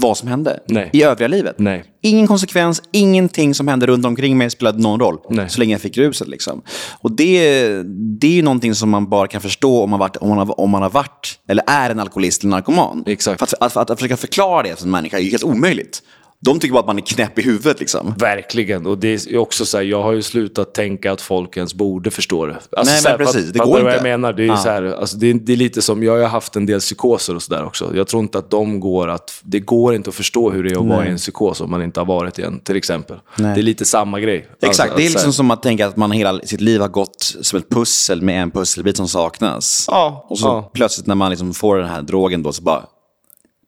[0.00, 0.90] vad som hände Nej.
[0.92, 1.58] i övriga livet.
[1.58, 1.84] Nej.
[2.02, 5.18] Ingen konsekvens, ingenting som hände runt omkring mig spelade någon roll.
[5.30, 5.48] Nej.
[5.48, 6.28] Så länge jag fick ruset.
[6.28, 6.62] Liksom.
[7.00, 7.82] Och det,
[8.20, 10.60] det är ju någonting som man bara kan förstå om man, varit, om, man har,
[10.60, 13.04] om man har varit, eller är en alkoholist eller narkoman.
[13.06, 13.38] Exakt.
[13.38, 16.02] För att, att, att, att försöka förklara det för en människa är ju helt omöjligt.
[16.40, 17.80] De tycker bara att man är knäpp i huvudet.
[17.80, 18.14] Liksom.
[18.18, 18.86] Verkligen.
[18.86, 22.10] Och det är också så här, jag har ju slutat tänka att folk ens borde
[22.10, 22.54] förstå det.
[22.54, 23.50] Alltså, Nej, men här, precis.
[23.50, 23.82] Det går inte.
[23.82, 24.32] vad jag menar?
[24.32, 24.56] Det är, ah.
[24.56, 27.34] så här, alltså, det är, det, är, lite som, jag har haft en del psykoser
[27.34, 27.96] och sådär också.
[27.96, 30.76] Jag tror inte att de går att, det går inte att förstå hur det är
[30.76, 30.96] att Nej.
[30.96, 33.16] vara i en psykos om man inte har varit i en, till exempel.
[33.38, 33.54] Nej.
[33.54, 34.48] Det är lite samma grej.
[34.62, 37.22] Exakt, alltså, det är liksom som att tänka att man hela sitt liv har gått
[37.40, 39.84] som ett pussel med en pusselbit som saknas.
[39.88, 40.26] Ja.
[40.28, 40.70] Och så ja.
[40.74, 42.82] plötsligt när man liksom får den här drogen då så bara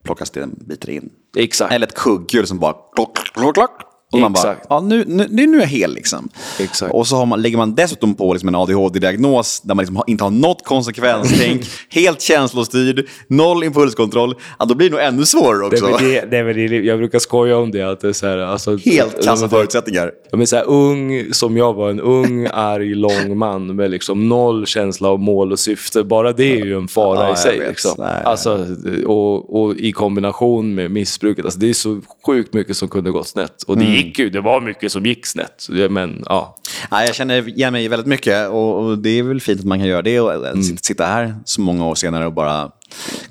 [0.05, 1.11] plockas det bitar in.
[1.37, 1.73] Exakt.
[1.73, 3.88] Eller ett kugghjul som bara klock, klock, klock.
[4.13, 6.29] Och man bara, ja, nu, nu, nu är jag hel liksom.
[6.59, 6.95] Exakt.
[6.95, 10.25] Och så har man, lägger man dessutom på liksom en ADHD-diagnos där man liksom inte
[10.25, 14.35] har något konsekvenstänk, helt känslostyrd, noll impulskontroll.
[14.59, 15.87] Ja, då blir det nog ännu svårare också.
[15.87, 17.83] Det, det, det, det, jag brukar skoja om det.
[17.83, 20.13] Att det är så här, alltså, helt kassa förutsättningar.
[20.47, 25.09] Så här, ung som jag var, en ung, arg, lång man med liksom noll känsla
[25.09, 26.05] av mål och syfte.
[26.05, 27.59] Bara det är ju en fara ja, i sig.
[27.69, 27.95] Liksom.
[27.99, 28.67] Nej, alltså,
[29.07, 31.45] och, och, i kombination med missbruket.
[31.45, 33.63] Alltså, det är så sjukt mycket som kunde gått snett.
[33.63, 35.67] Och det mm gick ju, det var mycket som gick snett.
[35.91, 36.57] Men ja.
[36.91, 39.79] ja jag känner igen mig väldigt mycket och, och, det är väl fint att man
[39.79, 40.63] kan göra det och mm.
[40.63, 42.71] sitta här så många år senare och bara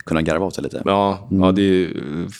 [0.05, 0.81] kunna garva åt det lite.
[0.85, 1.43] Ja, mm.
[1.43, 1.89] ja det,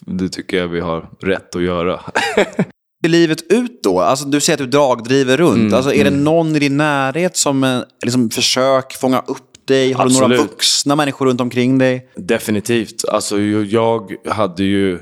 [0.06, 2.00] det tycker jag vi har rätt att göra.
[3.08, 4.00] livet ut då?
[4.00, 5.58] Alltså, du säger att du dagdriver runt.
[5.58, 6.14] Mm, alltså, är mm.
[6.14, 9.94] det någon i din närhet som eh, liksom, försöker fånga upp dig?
[9.94, 10.30] Har Absolut.
[10.30, 12.10] du några vuxna människor runt omkring dig?
[12.16, 13.06] Definitivt.
[13.08, 15.00] Alltså, jag hade ju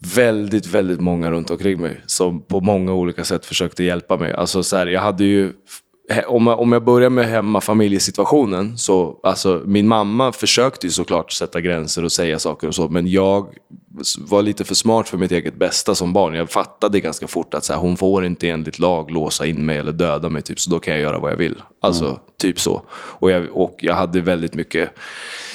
[0.00, 4.32] väldigt, väldigt många runt omkring mig som på många olika sätt försökte hjälpa mig.
[4.32, 5.52] Alltså så här, jag hade ju
[6.26, 11.60] om jag, om jag börjar med hemmafamiljesituationen, så alltså, min mamma försökte ju såklart sätta
[11.60, 13.48] gränser och säga saker och så, men jag
[14.18, 16.34] var lite för smart för mitt eget bästa som barn.
[16.34, 19.78] Jag fattade ganska fort att så här, hon får inte enligt lag låsa in mig
[19.78, 21.62] eller döda mig, typ, så då kan jag göra vad jag vill.
[21.82, 22.18] Alltså, mm.
[22.40, 22.82] typ så.
[22.90, 24.90] Och jag, och jag hade väldigt mycket...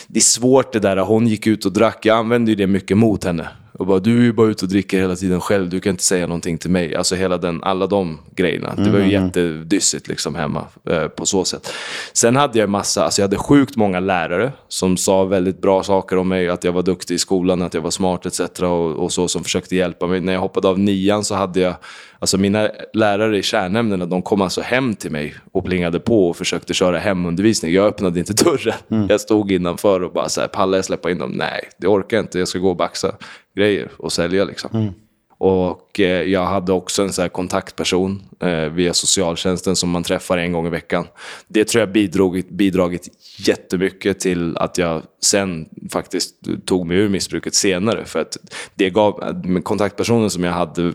[0.07, 2.97] Det är svårt det där, hon gick ut och drack, jag använde ju det mycket
[2.97, 3.47] mot henne.
[3.73, 6.03] Och bara, du är ju bara ute och dricker hela tiden själv, du kan inte
[6.03, 6.95] säga någonting till mig.
[6.95, 8.73] Alltså hela den, alla de grejerna.
[8.75, 9.25] Det var ju mm.
[9.25, 11.71] jättedyssigt liksom hemma eh, på så sätt.
[12.13, 16.17] Sen hade jag massa, alltså jag hade sjukt många lärare som sa väldigt bra saker
[16.17, 16.49] om mig.
[16.49, 18.39] Att jag var duktig i skolan, att jag var smart etc.
[18.61, 20.21] Och, och så som försökte hjälpa mig.
[20.21, 21.75] När jag hoppade av nian så hade jag
[22.23, 26.35] Alltså mina lärare i kärnämnena, de kom alltså hem till mig och plingade på och
[26.35, 27.73] försökte köra hemundervisning.
[27.73, 28.75] Jag öppnade inte dörren.
[28.91, 29.07] Mm.
[29.09, 31.31] Jag stod innanför och bara så här, pallar jag släppa in dem?
[31.31, 32.39] Nej, det orkar jag inte.
[32.39, 33.15] Jag ska gå och baxa
[33.55, 34.69] grejer och sälja liksom.
[34.73, 34.93] Mm.
[35.37, 40.37] Och eh, jag hade också en så här kontaktperson eh, via socialtjänsten som man träffar
[40.37, 41.07] en gång i veckan.
[41.47, 47.55] Det tror jag bidragit, bidragit jättemycket till att jag sen faktiskt tog mig ur missbruket
[47.55, 48.05] senare.
[48.05, 48.37] För att
[48.75, 50.93] det gav, kontaktpersonen som jag hade, eh,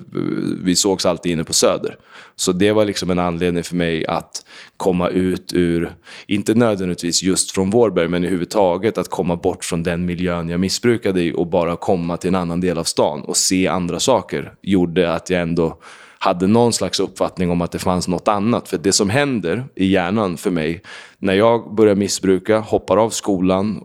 [0.63, 1.97] vi sågs alltid inne på Söder.
[2.37, 4.45] Så det var liksom en anledning för mig att
[4.77, 5.95] komma ut ur,
[6.27, 10.49] inte nödvändigtvis just från Vårberg, men i huvud taget att komma bort från den miljön
[10.49, 14.01] jag missbrukade i och bara komma till en annan del av stan och se andra
[14.01, 14.55] saker
[14.88, 15.79] gjorde att jag ändå
[16.20, 18.68] hade någon slags uppfattning om att det fanns något annat.
[18.68, 20.83] För det som händer i hjärnan för mig,
[21.18, 23.85] när jag börjar missbruka, hoppar av skolan,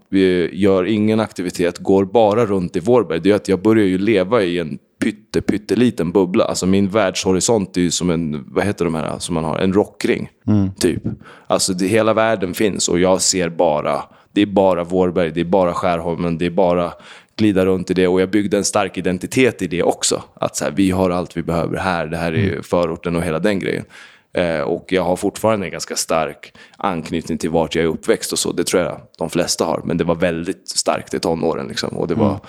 [0.51, 4.43] gör ingen aktivitet, går bara runt i Vårberg, det är att jag börjar ju leva
[4.43, 6.45] i en pytte, pytteliten bubbla.
[6.45, 9.73] Alltså min världshorisont är ju som en, vad heter de här som man har, en
[9.73, 10.29] rockring.
[10.47, 10.71] Mm.
[10.79, 11.03] Typ.
[11.47, 15.45] Alltså det, hela världen finns och jag ser bara, det är bara Vårberg, det är
[15.45, 16.93] bara Skärholmen, det är bara
[17.35, 20.23] glida runt i det och jag byggde en stark identitet i det också.
[20.33, 22.63] Att så här, vi har allt vi behöver här, det här är mm.
[22.63, 23.85] förorten och hela den grejen.
[24.33, 28.39] Eh, och jag har fortfarande en ganska stark anknytning till vart jag är uppväxt och
[28.39, 28.51] så.
[28.51, 29.81] Det tror jag de flesta har.
[29.85, 31.67] Men det var väldigt starkt i tonåren.
[31.67, 31.97] Liksom.
[31.97, 32.41] Och det var mm.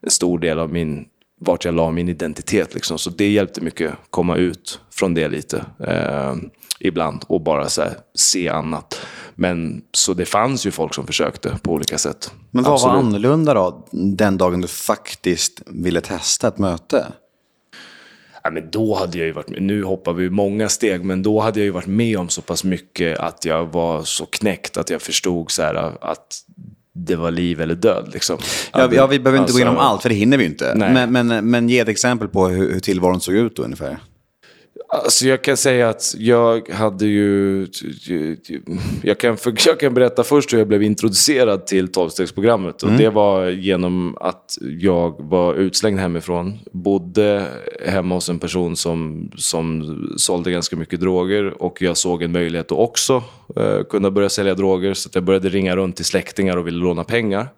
[0.00, 1.04] en stor del av min,
[1.40, 2.74] vart jag la min identitet.
[2.74, 2.98] Liksom.
[2.98, 5.64] Så det hjälpte mycket att komma ut från det lite.
[5.78, 6.34] Eh,
[6.80, 9.00] ibland och bara här, se annat.
[9.34, 12.32] Men så det fanns ju folk som försökte på olika sätt.
[12.50, 12.92] Men vad Absolut.
[12.92, 17.06] var annorlunda då, den dagen du faktiskt ville testa ett möte?
[18.44, 21.40] Ja, men då hade jag ju varit med, nu hoppar vi många steg, men då
[21.40, 24.90] hade jag ju varit med om så pass mycket att jag var så knäckt att
[24.90, 26.40] jag förstod så här, att
[26.92, 28.10] det var liv eller död.
[28.12, 28.38] Liksom.
[28.72, 30.74] Ja, ja vi behöver inte alltså, gå igenom allt, för det hinner vi inte.
[30.76, 33.98] Men, men, men ge ett exempel på hur, hur tillvaron såg ut då ungefär.
[34.88, 37.66] Alltså jag kan säga att jag hade ju...
[39.02, 42.82] Jag kan, jag kan berätta först hur jag blev introducerad till tolvstegsprogrammet.
[42.82, 42.96] Mm.
[42.96, 46.58] det var genom att jag var utslängd hemifrån.
[46.72, 47.46] Bodde
[47.86, 51.62] hemma hos en person som, som sålde ganska mycket droger.
[51.62, 53.22] Och jag såg en möjlighet att också
[53.56, 54.94] eh, kunna börja sälja droger.
[54.94, 57.48] Så jag började ringa runt till släktingar och ville låna pengar.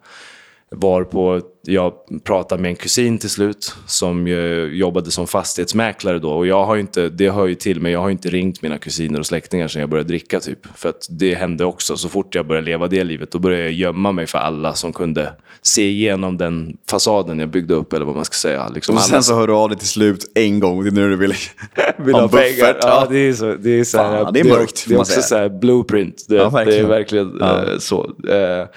[0.71, 1.93] Varpå jag
[2.23, 4.27] pratade med en kusin till slut som
[4.71, 6.31] jobbade som fastighetsmäklare då.
[6.31, 9.19] Och jag har inte, det hör ju till, men jag har inte ringt mina kusiner
[9.19, 10.39] och släktingar sedan jag började dricka.
[10.39, 10.59] Typ.
[10.75, 11.97] För att det hände också.
[11.97, 14.93] Så fort jag började leva det livet, då började jag gömma mig för alla som
[14.93, 18.69] kunde se igenom den fasaden jag byggde upp, eller vad man ska säga.
[18.69, 21.09] Liksom och sen så hör du av dig till slut en gång, det är när
[21.09, 21.33] du vill,
[21.97, 22.77] vill ha pengar.
[22.81, 23.55] Ja, det är så.
[23.55, 24.85] Det är, så här, Fan, det är mörkt.
[24.87, 26.25] Det, det är också så här blueprint.
[26.27, 27.63] Det, ja, det är verkligen ja.
[27.63, 28.03] äh, så.
[28.29, 28.67] Äh,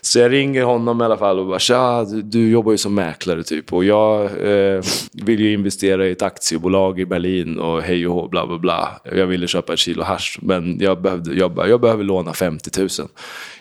[0.00, 3.42] så jag ringer honom i alla fall och bara “tja, du, jobbar ju som mäklare
[3.42, 8.14] typ och jag eh, vill ju investera i ett aktiebolag i Berlin och hej och
[8.14, 9.00] hå, bla bla bla.
[9.04, 12.88] Jag ville köpa ett kilo hash men jag, behövde, jag, jag behöver låna 50 000.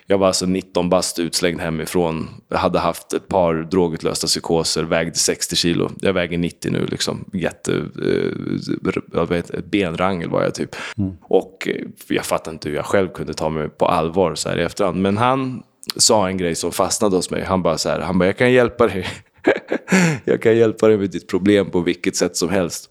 [0.08, 2.30] Jag var alltså 19 bast utslängd hemifrån.
[2.50, 5.92] Jag hade haft ett par drogutlösta psykoser, vägde 60 kilo.
[6.02, 7.26] Jag väger 90 nu, liksom.
[7.34, 7.74] Jätte...
[8.02, 10.76] Eh, jag vet, benrangel var jag typ.
[10.98, 11.14] Mm.
[11.22, 14.58] Och eh, jag fattar inte hur jag själv kunde ta mig på allvar så här
[14.58, 15.02] i efterhand.
[15.02, 15.64] Men han
[15.96, 17.44] sa en grej som fastnade hos mig.
[17.44, 19.08] Han bara så här, han bara, jag kan hjälpa dig.
[20.26, 22.90] jag kan hjälpa dig med ditt problem på vilket sätt som helst.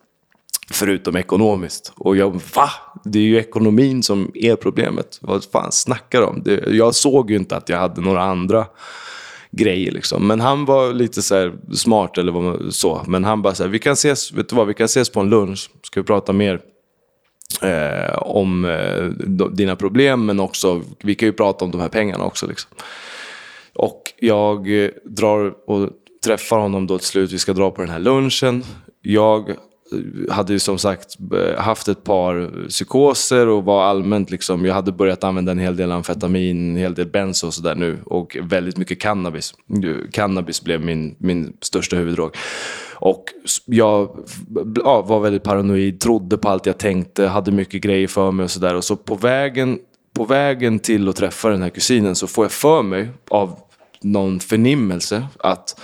[0.71, 1.93] Förutom ekonomiskt.
[1.97, 2.71] Och jag, va?
[3.05, 5.19] Det är ju ekonomin som är problemet.
[5.21, 6.43] Vad fan snackar du om?
[6.43, 8.67] Det, jag såg ju inte att jag hade några andra
[9.51, 10.27] grejer liksom.
[10.27, 13.03] Men han var lite så smart eller vad så.
[13.07, 15.21] Men han bara så här, vi kan ses, vet du vad, vi kan ses på
[15.21, 15.71] en lunch.
[15.83, 16.61] Ska vi prata mer
[17.63, 19.05] eh, om eh,
[19.51, 22.47] dina problem, men också, vi kan ju prata om de här pengarna också.
[22.47, 22.71] Liksom.
[23.75, 25.91] Och jag eh, drar och
[26.25, 28.65] träffar honom då till slut, vi ska dra på den här lunchen.
[29.03, 29.57] Jag eh,
[30.35, 34.93] hade ju som sagt eh, haft ett par psykoser och var allmänt liksom, jag hade
[34.93, 38.77] börjat använda en hel del amfetamin, en hel del benzo och sådär nu och väldigt
[38.77, 39.55] mycket cannabis.
[40.13, 42.37] Cannabis blev min, min största huvuddrog.
[42.95, 43.25] Och
[43.67, 44.25] jag
[44.85, 48.51] ja, var väldigt paranoid, trodde på allt jag tänkte, hade mycket grejer för mig och
[48.51, 48.75] sådär.
[48.75, 49.79] Och så på vägen,
[50.15, 53.59] på vägen till att träffa den här kusinen så får jag för mig av
[54.01, 55.81] någon förnimmelse att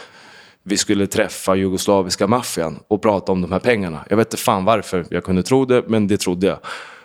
[0.62, 4.04] vi skulle träffa jugoslaviska maffian och prata om de här pengarna.
[4.10, 6.58] Jag vet inte fan varför jag kunde tro det, men det trodde jag.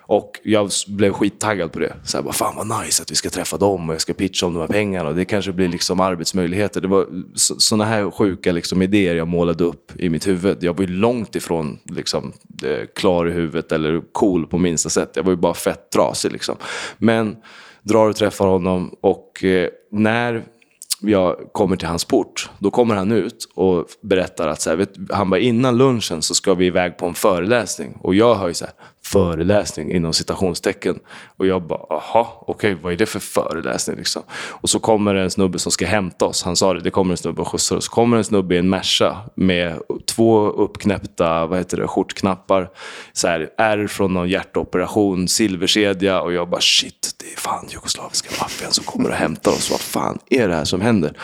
[0.07, 1.95] Och jag blev skittaggad på det.
[2.03, 4.45] Så här, bara, fan vad nice att vi ska träffa dem och jag ska pitcha
[4.45, 5.09] om de här pengarna.
[5.09, 6.81] Och det kanske blir liksom arbetsmöjligheter.
[6.81, 10.63] Det var sådana här sjuka liksom, idéer jag målade upp i mitt huvud.
[10.63, 12.33] Jag var ju långt ifrån liksom,
[12.63, 15.11] eh, klar i huvudet eller cool på minsta sätt.
[15.15, 16.31] Jag var ju bara fett trasig.
[16.31, 16.55] Liksom.
[16.97, 17.35] Men
[17.81, 20.43] drar och träffar honom och eh, när
[21.01, 24.93] jag kommer till hans port, då kommer han ut och berättar att så här, vet,
[25.09, 27.97] han bara innan lunchen så ska vi iväg på en föreläsning.
[28.01, 28.73] Och jag hör ju så här,
[29.05, 30.99] föreläsning inom citationstecken.
[31.37, 34.23] Och jag bara, aha, okej, okay, vad är det för föreläsning liksom?
[34.31, 36.43] Och så kommer det en snubbe som ska hämta oss.
[36.43, 37.85] Han sa det, det kommer en snubbe och skjutsar oss.
[37.85, 42.69] Så kommer en snubbe i en Merca med två uppknäppta, vad heter det, skjortknappar.
[43.13, 46.21] Så här, R från någon hjärtoperation, silverkedja.
[46.21, 49.71] Och jag bara, shit, det är fan jugoslaviska maffian som kommer och hämtar oss.
[49.71, 51.17] Vad fan är det här som händer?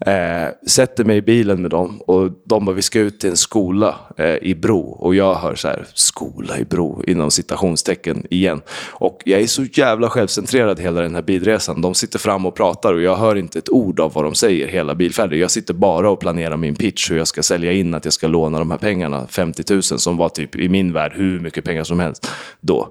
[0.00, 3.36] Eh, sätter mig i bilen med dem och de bara, vi ska ut till en
[3.36, 4.80] skola eh, i Bro.
[4.80, 8.60] Och jag hör så här, skola i Bro, inom citationstecken igen.
[8.90, 11.82] Och jag är så jävla självcentrerad hela den här bilresan.
[11.82, 14.68] De sitter fram och pratar och jag hör inte ett ord av vad de säger
[14.68, 15.38] hela bilfärden.
[15.38, 18.28] Jag sitter bara och planerar min pitch, hur jag ska sälja in att jag ska
[18.28, 21.84] låna de här pengarna, 50 000, som var typ i min värld hur mycket pengar
[21.84, 22.30] som helst
[22.60, 22.88] då.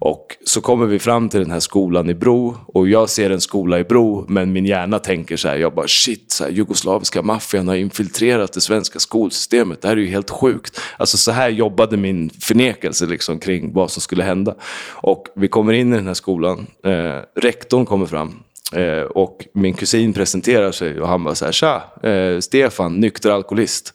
[0.00, 3.40] Och så kommer vi fram till den här skolan i Bro och jag ser en
[3.40, 7.22] skola i Bro men min hjärna tänker så här, jag bara shit, så här, jugoslaviska
[7.22, 10.80] maffian har infiltrerat det svenska skolsystemet, det här är ju helt sjukt.
[10.96, 14.54] Alltså så här jobbade min förnekelse liksom kring vad som skulle hända.
[14.90, 18.42] Och vi kommer in i den här skolan, eh, rektorn kommer fram
[18.72, 23.30] eh, och min kusin presenterar sig och han bara så här, tja, eh, Stefan, nykter
[23.30, 23.94] alkoholist.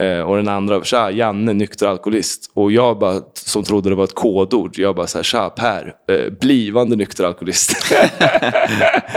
[0.00, 2.50] Eh, och den andra, tja, Janne, nykter alkoholist.
[2.54, 5.94] Och jag bara, som trodde det var ett kodord, jag bara så här, tja, Per,
[6.10, 7.72] eh, blivande nykter alkoholist.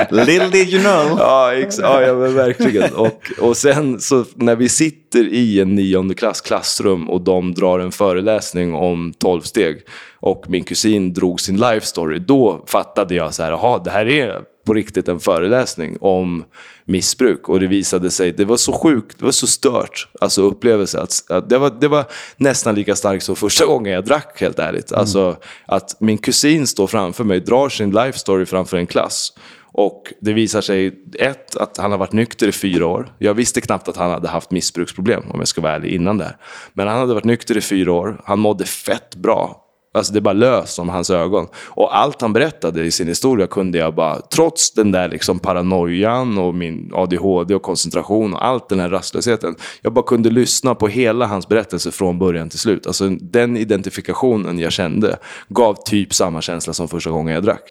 [0.09, 1.19] Little did you know.
[1.19, 2.93] ja, ex- ja, ja men verkligen.
[2.93, 7.79] Och, och sen så när vi sitter i en nionde klass klassrum och de drar
[7.79, 9.81] en föreläsning om tolvsteg
[10.19, 14.05] och min kusin drog sin life story, då fattade jag så här, jaha, det här
[14.05, 16.45] är på riktigt en föreläsning om
[16.85, 17.49] missbruk.
[17.49, 20.99] Och det visade sig, det var så sjukt, det var så stört, alltså upplevelse.
[21.01, 22.05] Att, att det, var, det var
[22.37, 24.91] nästan lika starkt som första gången jag drack, helt ärligt.
[24.91, 29.33] Alltså att min kusin står framför mig, drar sin life story framför en klass.
[29.77, 33.15] Och det visar sig, ett, att han har varit nykter i fyra år.
[33.19, 36.23] Jag visste knappt att han hade haft missbruksproblem, om jag ska vara ärlig, innan det
[36.23, 36.37] här.
[36.73, 39.64] Men han hade varit nykter i fyra år, han mådde fett bra.
[39.95, 41.47] Alltså det bara lös om hans ögon.
[41.65, 46.37] Och allt han berättade i sin historia kunde jag bara, trots den där liksom paranoian
[46.37, 49.55] och min ADHD och koncentration och allt den här rastlösheten.
[49.81, 52.87] Jag bara kunde lyssna på hela hans berättelse från början till slut.
[52.87, 55.17] Alltså den identifikationen jag kände
[55.49, 57.63] gav typ samma känsla som första gången jag drack.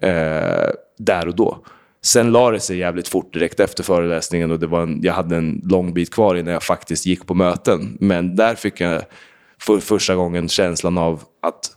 [0.00, 1.58] Eh, där och då.
[2.02, 5.36] Sen la det sig jävligt fort direkt efter föreläsningen och det var en, jag hade
[5.36, 7.96] en lång bit kvar innan jag faktiskt gick på möten.
[8.00, 9.02] Men där fick jag
[9.60, 11.70] för första gången känslan av att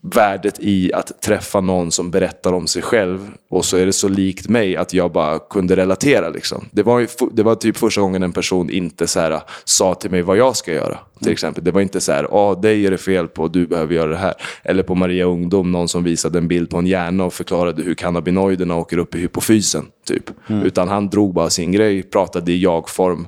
[0.00, 4.08] värdet i att träffa någon som berättar om sig själv och så är det så
[4.08, 6.28] likt mig att jag bara kunde relatera.
[6.28, 6.68] Liksom.
[6.70, 10.22] Det, var, det var typ första gången en person inte så här, sa till mig
[10.22, 10.98] vad jag ska göra.
[11.20, 11.64] Till exempel.
[11.64, 14.16] Det var inte så här, ah, dig är det fel på, du behöver göra det
[14.16, 14.34] här.
[14.62, 17.94] Eller på Maria Ungdom, någon som visade en bild på en hjärna och förklarade hur
[17.94, 19.86] cannabinoiderna åker upp i hypofysen.
[20.06, 20.30] Typ.
[20.64, 23.26] Utan han drog bara sin grej, pratade i jag-form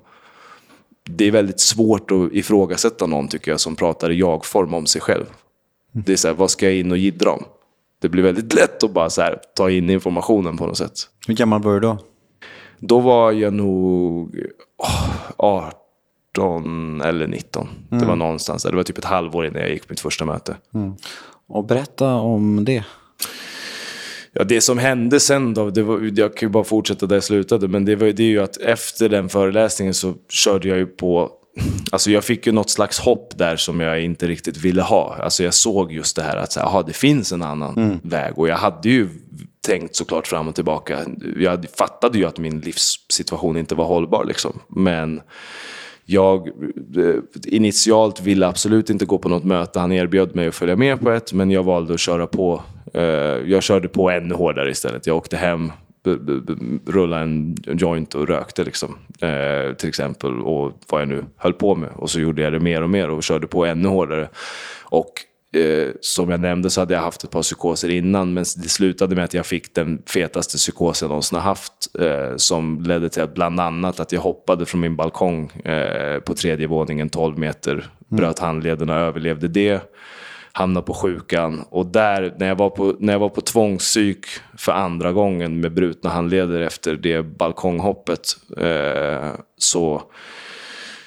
[1.16, 5.00] det är väldigt svårt att ifrågasätta någon tycker jag som pratar i jag-form om sig
[5.00, 5.24] själv.
[5.92, 7.44] Det är så här, vad ska jag in och jiddra om?
[8.00, 10.92] Det blir väldigt lätt att bara så här, ta in informationen på något sätt.
[11.26, 11.98] Hur gammal var du då?
[12.78, 14.36] Då var jag nog
[15.36, 15.70] åh,
[16.32, 17.68] 18 eller 19.
[17.88, 18.70] Det var någonstans där.
[18.70, 20.56] Det var typ ett halvår innan jag gick på mitt första möte.
[21.48, 22.84] Och berätta om det.
[24.32, 27.24] Ja, det som hände sen då, det var, jag kan ju bara fortsätta där jag
[27.24, 30.86] slutade, men det, var, det är ju att efter den föreläsningen så körde jag ju
[30.86, 31.30] på
[31.92, 35.16] Alltså jag fick ju något slags hopp där som jag inte riktigt ville ha.
[35.22, 38.38] Alltså jag såg just det här att så här, aha, det finns en annan väg.
[38.38, 39.08] Och jag hade ju
[39.66, 40.98] tänkt såklart fram och tillbaka.
[41.36, 44.24] Jag fattade ju att min livssituation inte var hållbar.
[44.24, 44.60] Liksom.
[44.68, 45.20] Men
[46.04, 47.14] jag eh,
[47.44, 49.80] initialt ville absolut inte gå på något möte.
[49.80, 52.62] Han erbjöd mig att följa med på ett, men jag valde att köra på.
[52.94, 53.02] Eh,
[53.50, 55.06] jag körde på ännu hårdare istället.
[55.06, 55.72] Jag åkte hem,
[56.86, 60.40] rullade en joint och rökte liksom, eh, till exempel.
[60.40, 61.90] Och vad jag nu höll på med.
[61.96, 64.28] Och så gjorde jag det mer och mer och körde på ännu hårdare.
[64.82, 65.12] Och
[65.60, 69.14] eh, som jag nämnde så hade jag haft ett par psykoser innan, men det slutade
[69.14, 71.72] med att jag fick den fetaste psykosen jag någonsin har haft.
[72.00, 76.34] Eh, som ledde till att bland annat att jag hoppade från min balkong eh, på
[76.34, 79.80] tredje våningen 12 meter, bröt handleden och överlevde det.
[80.52, 84.26] Hamnade på sjukan och där, när jag var på, när jag var på tvångspsyk
[84.58, 90.02] för andra gången med brutna handleder efter det balkonghoppet, eh, så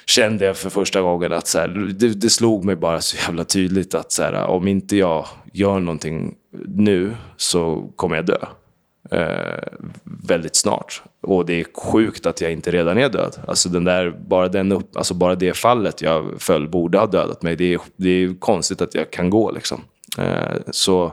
[0.06, 3.44] kände jag för första gången att så här, det, det slog mig bara så jävla
[3.44, 6.34] tydligt att så här, om inte jag gör någonting
[6.66, 8.46] nu så kommer jag dö.
[9.10, 11.02] Eh, väldigt snart.
[11.20, 13.36] Och det är sjukt att jag inte redan är död.
[13.48, 17.42] Alltså, den där, bara, den upp, alltså bara det fallet jag föll borde ha dödat
[17.42, 17.56] mig.
[17.56, 19.50] Det är, det är konstigt att jag kan gå.
[19.50, 19.80] Liksom.
[20.18, 21.12] Eh, så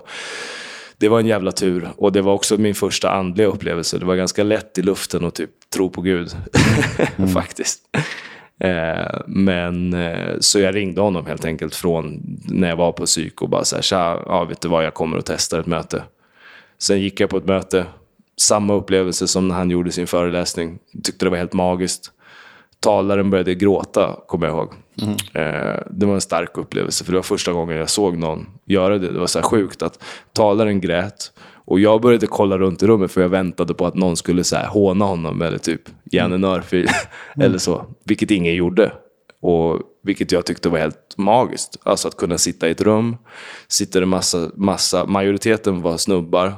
[0.98, 1.89] det var en jävla tur.
[1.98, 3.98] Och det var också min första andliga upplevelse.
[3.98, 6.32] Det var ganska lätt i luften att typ tro på Gud.
[7.34, 7.80] Faktiskt.
[8.60, 9.96] Eh, men
[10.39, 13.76] så jag ringde honom helt enkelt från när jag var på psyk och bara så
[13.76, 16.04] här, tja, ja, vet du vad, jag kommer och testar ett möte.
[16.82, 17.86] Sen gick jag på ett möte,
[18.38, 20.80] samma upplevelse som när han gjorde sin föreläsning.
[21.04, 22.12] Tyckte det var helt magiskt.
[22.80, 24.74] Talaren började gråta, kommer jag ihåg.
[25.34, 28.98] Eh, det var en stark upplevelse, för det var första gången jag såg någon göra
[28.98, 29.12] det.
[29.12, 30.04] Det var så sjukt att
[30.34, 31.32] talaren grät.
[31.66, 34.56] Och jag började kolla runt i rummet för jag väntade på att någon skulle så
[34.56, 36.88] här håna honom eller typ ge en örfil.
[37.36, 37.86] eller så.
[38.06, 38.92] Vilket ingen gjorde.
[39.42, 41.78] Och vilket jag tyckte var helt magiskt.
[41.84, 43.18] Alltså att kunna sitta i ett rum,
[43.68, 46.54] sitter en massa, massa majoriteten var snubbar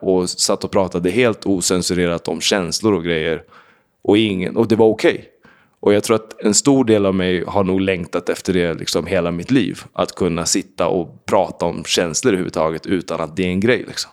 [0.00, 3.42] och satt och pratade helt osensurerat om känslor och grejer.
[4.02, 5.24] Och, ingen, och det var okej.
[5.80, 9.06] Och jag tror att en stor del av mig har nog längtat efter det liksom
[9.06, 9.82] hela mitt liv.
[9.92, 13.84] Att kunna sitta och prata om känslor överhuvudtaget utan att det är en grej.
[13.88, 14.10] Liksom.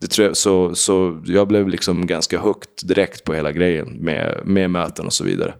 [0.00, 4.40] Det tror jag, så, så jag blev liksom ganska högt direkt på hela grejen med,
[4.44, 5.54] med möten och så vidare.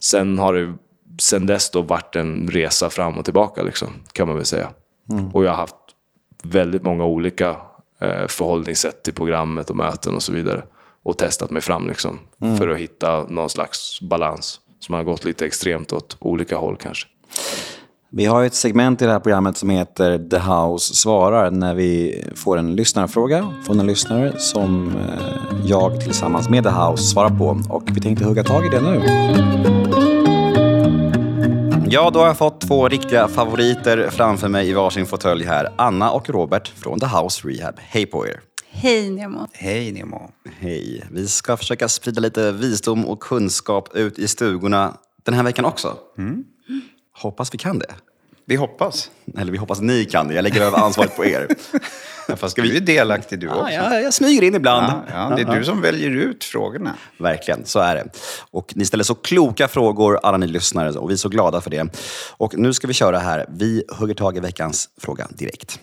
[0.00, 0.74] Sen har det
[1.18, 4.68] sen dess då varit en resa fram och tillbaka, liksom, kan man väl säga.
[5.32, 5.74] Och jag har haft
[6.42, 7.56] väldigt många olika eh,
[8.28, 10.62] förhållningssätt till programmet och möten och så vidare.
[11.02, 12.18] Och testat mig fram liksom,
[12.58, 14.60] för att hitta någon slags balans.
[14.80, 17.06] som har gått lite extremt åt olika håll kanske.
[18.10, 22.22] Vi har ett segment i det här programmet som heter The House svarar när vi
[22.36, 27.60] får en lyssnarfråga från en lyssnare som eh, jag tillsammans med The House svarar på.
[27.70, 29.02] Och vi tänkte hugga tag i det nu.
[31.88, 35.72] Ja, då har jag fått två riktiga favoriter framför mig i varsin fåtölj här.
[35.76, 37.74] Anna och Robert från The House Rehab.
[37.78, 38.40] Hej på er!
[38.70, 39.48] Hej Nemo.
[39.52, 40.30] Hej Nemo.
[40.58, 41.04] Hej.
[41.10, 45.96] Vi ska försöka sprida lite visdom och kunskap ut i stugorna den här veckan också.
[46.18, 46.44] Mm.
[47.12, 47.94] Hoppas vi kan det.
[48.48, 49.10] Vi hoppas.
[49.38, 50.34] Eller vi hoppas ni kan det.
[50.34, 51.48] Jag lägger över ansvaret på er.
[52.36, 53.72] Fast du är delaktig du också.
[53.72, 54.92] Ja, jag smyger in ibland.
[54.92, 56.94] Ja, ja, det är du som väljer ut frågorna.
[57.18, 58.08] Verkligen, så är det.
[58.50, 61.70] Och ni ställer så kloka frågor, alla ni lyssnare, och vi är så glada för
[61.70, 61.88] det.
[62.30, 63.46] Och nu ska vi köra här.
[63.48, 65.80] Vi hugger tag i veckans fråga direkt.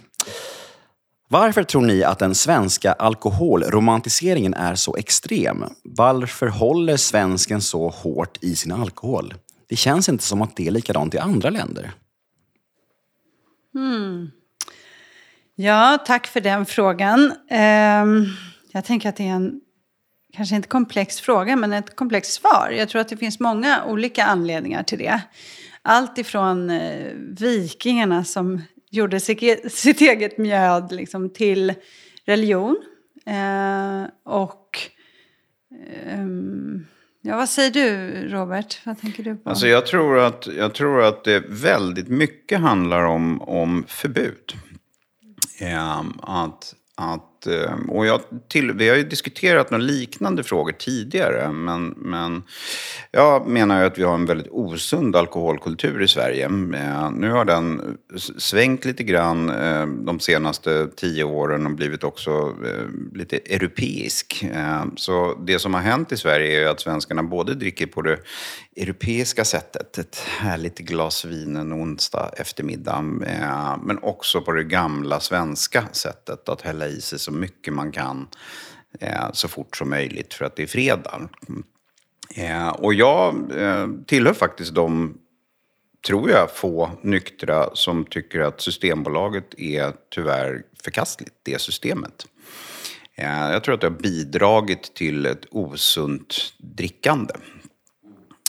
[1.28, 5.66] Varför tror ni att den svenska alkoholromantiseringen är så extrem?
[5.84, 9.34] Varför håller svensken så hårt i sin alkohol?
[9.70, 11.91] Det känns inte som att det är likadant i andra länder.
[13.76, 14.32] Mm.
[15.55, 17.34] Ja, tack för den frågan.
[17.49, 18.26] Ehm,
[18.71, 19.61] jag tänker att det är en,
[20.34, 22.74] kanske inte komplex fråga, men ett komplext svar.
[22.78, 25.21] Jag tror att det finns många olika anledningar till det.
[25.82, 29.19] Allt ifrån eh, vikingarna som gjorde
[29.69, 31.74] sitt eget mjöd liksom, till
[32.26, 32.78] religion.
[33.26, 34.80] Eh, och...
[36.05, 36.86] Ehm,
[37.26, 38.82] Ja, vad säger du, Robert?
[38.86, 39.49] Vad tänker du på?
[39.49, 44.53] Alltså jag, tror att, jag tror att det väldigt mycket handlar om, om förbud.
[45.59, 51.51] Ehm, att, att, Eh, och jag till, vi har ju diskuterat några liknande frågor tidigare.
[51.51, 52.43] Men, men
[53.11, 56.45] jag menar ju att vi har en väldigt osund alkoholkultur i Sverige.
[56.45, 57.97] Eh, nu har den
[58.37, 62.55] svängt lite grann eh, de senaste tio åren och blivit också
[63.13, 64.45] lite europeisk.
[64.95, 68.19] så det som har hänt i Sverige är ju att svenskarna både dricker på det
[68.77, 73.01] europeiska sättet, ett härligt glas vin en onsdag eftermiddag,
[73.83, 78.27] men också på det gamla svenska sättet att hälla i sig så mycket man kan
[78.99, 81.29] eh, så fort som möjligt för att det är fredag.
[82.36, 85.17] Eh, och jag eh, tillhör faktiskt de
[86.07, 92.27] tror jag, få nyktra som tycker att Systembolaget är tyvärr förkastligt, det systemet.
[93.15, 97.34] Jag tror att det har bidragit till ett osunt drickande.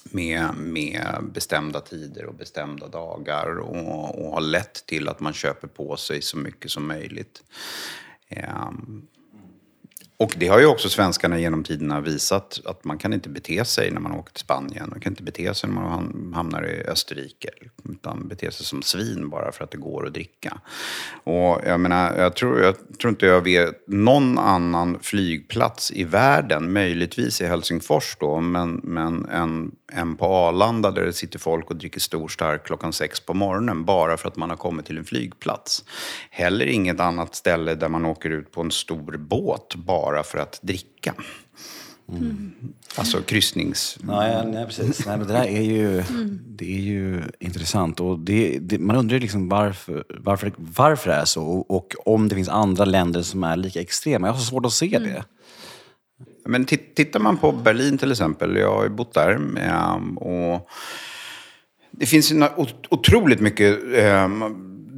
[0.05, 5.69] Med, med bestämda tider och bestämda dagar och, och har lett till att man köper
[5.69, 7.43] på sig så mycket som möjligt.
[8.37, 9.03] Ehm,
[10.17, 13.91] och det har ju också svenskarna genom tiderna visat att man kan inte bete sig
[13.91, 14.89] när man åker till Spanien.
[14.91, 17.49] Man kan inte bete sig när man hamnar i Österrike.
[17.91, 20.61] Utan bete sig som svin bara för att det går att dricka.
[21.25, 26.73] Och jag menar, jag tror, jag tror inte jag vet någon annan flygplats i världen,
[26.73, 31.77] möjligtvis i Helsingfors då, men, men en, en på Arlanda där det sitter folk och
[31.77, 35.05] dricker stor stark klockan sex på morgonen bara för att man har kommit till en
[35.05, 35.85] flygplats.
[36.31, 40.59] Heller inget annat ställe där man åker ut på en stor båt bara för att
[40.63, 41.15] dricka.
[42.13, 42.53] Mm.
[42.97, 43.99] Alltså kryssnings...
[44.07, 45.07] Ja, nej, precis.
[45.07, 46.41] Nej, men det där är ju, mm.
[46.47, 48.01] det är ju intressant.
[48.01, 52.29] Och det, det, man undrar liksom varför, varför, varför det är så och, och, om
[52.29, 54.27] det finns andra länder som är lika extrema.
[54.27, 55.09] Jag har så svårt att se mm.
[55.09, 55.25] det.
[56.45, 59.31] Men tittar man på Berlin till exempel, jag har ju bott där.
[59.59, 60.69] Ehm, och
[61.91, 62.45] det finns ju
[62.89, 64.45] otroligt mycket ehm,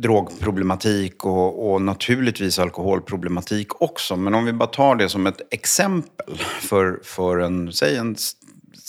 [0.02, 4.16] drogproblematik och, och, naturligtvis alkoholproblematik också.
[4.16, 8.16] Men om vi bara tar det som ett exempel för, för en, säg en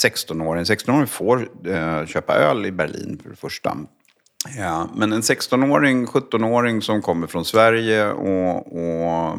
[0.02, 0.60] 16-åring.
[0.60, 3.78] En 16-åring får eh, köpa öl i Berlin för det första.
[4.58, 9.38] Ja, men en 16-åring, 17-åring som kommer från Sverige och, och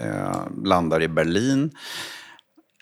[0.00, 1.70] eh, landar i Berlin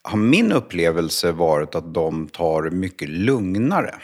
[0.02, 3.94] har min upplevelse varit att de tar det mycket lugnare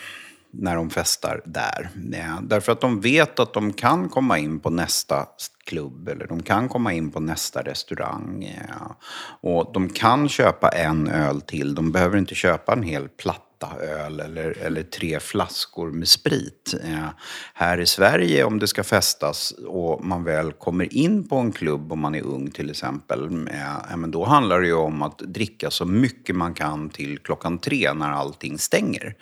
[0.50, 1.90] när de festar där.
[2.12, 5.26] Ja, därför att de vet att de kan komma in på nästa
[5.64, 8.54] klubb eller de kan komma in på nästa restaurang.
[8.68, 8.96] Ja.
[9.40, 11.74] Och de kan köpa en öl till.
[11.74, 16.74] De behöver inte köpa en hel platta öl eller, eller tre flaskor med sprit.
[16.84, 17.08] Eh,
[17.54, 21.92] här i Sverige om det ska festas och man väl kommer in på en klubb
[21.92, 23.48] om man är ung till exempel.
[23.48, 27.58] Eh, men då handlar det ju om att dricka så mycket man kan till klockan
[27.58, 29.14] tre när allting stänger.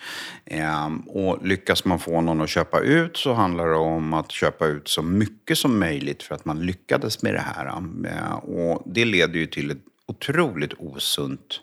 [0.45, 4.67] Eh, och lyckas man få någon att köpa ut så handlar det om att köpa
[4.67, 7.67] ut så mycket som möjligt för att man lyckades med det här.
[8.05, 11.61] Eh, och det leder ju till ett otroligt osunt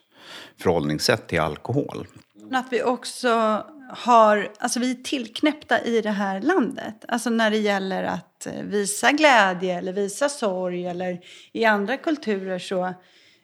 [0.61, 2.07] förhållningssätt till alkohol.
[2.52, 7.06] Att vi också har, alltså vi är tillknäppta i det här landet.
[7.08, 11.20] Alltså när det gäller att visa glädje eller visa sorg eller
[11.54, 12.93] i andra kulturer så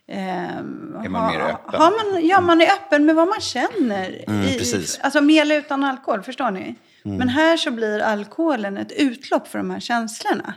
[0.08, 1.82] Ehm, Är man mer öppen?
[1.82, 4.24] Har man, ja, man är öppen med vad man känner.
[4.28, 5.00] Mm, i, precis.
[5.04, 6.76] Alltså med eller utan alkohol, förstår ni?
[7.04, 10.54] Men här så blir alkoholen ett utlopp för de här känslorna.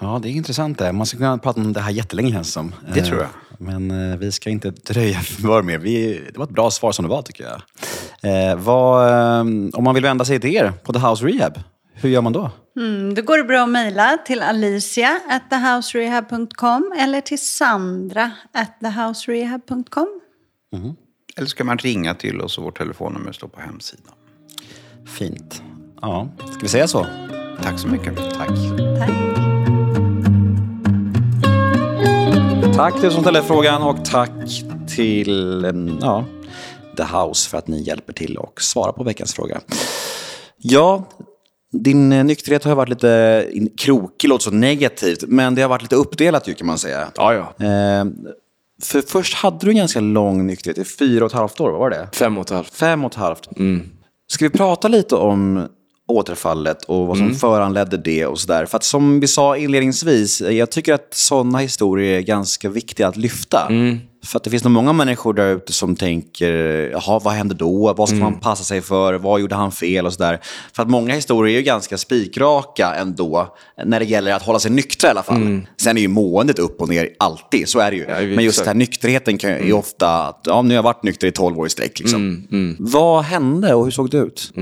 [0.00, 0.92] Ja, det är intressant det.
[0.92, 2.74] Man ska kunna prata om det här jättelänge känns det som.
[2.94, 3.28] Det Eh, tror jag.
[3.62, 5.78] Men eh, vi ska inte dröja för mer.
[5.78, 7.62] Vi, det var ett bra svar som det var tycker jag.
[8.22, 9.40] Eh, vad, eh,
[9.72, 11.60] om man vill vända sig till er på The House Rehab,
[11.94, 12.50] hur gör man då?
[12.76, 18.80] Mm, då går det bra att mejla till alicia at thehouserehab.com eller till sandra at
[18.80, 20.20] thehouserehab.com.
[21.36, 24.14] Eller ska man ringa till oss och vårt telefonnummer står på hemsidan.
[25.06, 25.62] Fint.
[26.00, 27.06] Ja, ska vi säga så?
[27.62, 28.16] Tack så mycket.
[28.16, 28.50] Tack.
[28.98, 29.21] Tack.
[32.76, 34.30] Tack till er som ställde frågan och tack
[34.88, 36.24] till eh, ja,
[36.96, 39.60] The House för att ni hjälper till och svarar på veckans fråga.
[40.56, 41.04] Ja,
[41.72, 43.46] din eh, nykterhet har varit lite
[43.76, 47.08] krokig, låter så negativt, men det har varit lite uppdelat ju kan man säga.
[47.16, 47.66] Ja, ja.
[47.66, 48.04] Eh,
[48.82, 51.90] för först hade du en ganska lång nykterhet, i fyra och ett halvt år, var
[51.90, 52.08] det?
[52.12, 52.74] Fem och ett halvt.
[52.74, 53.48] Fem och ett halvt.
[54.26, 55.68] Ska vi prata lite om
[56.12, 58.66] återfallet och vad som föranledde det och sådär?
[58.66, 63.16] För att som vi sa inledningsvis, jag tycker att sådana historier är ganska viktiga att
[63.16, 63.68] lyfta.
[64.24, 66.52] För att det finns nog många människor där ute som tänker,
[66.90, 67.94] jaha, vad hände då?
[67.96, 69.14] Vad ska man passa sig för?
[69.14, 70.06] Vad gjorde han fel?
[70.06, 70.40] Och sådär.
[70.72, 73.54] För att många historier är ju ganska spikraka ändå,
[73.84, 75.60] när det gäller att hålla sig nyktra i alla fall.
[75.76, 78.04] Sen är ju måendet upp och ner alltid, så är det ju.
[78.08, 81.02] Ja, Men just den här nykterheten kan, är ofta att, ja, nu har jag varit
[81.02, 82.00] nykter i 12 år i sträck.
[82.00, 82.46] Liksom.
[82.78, 84.52] Vad hände och hur såg det ut?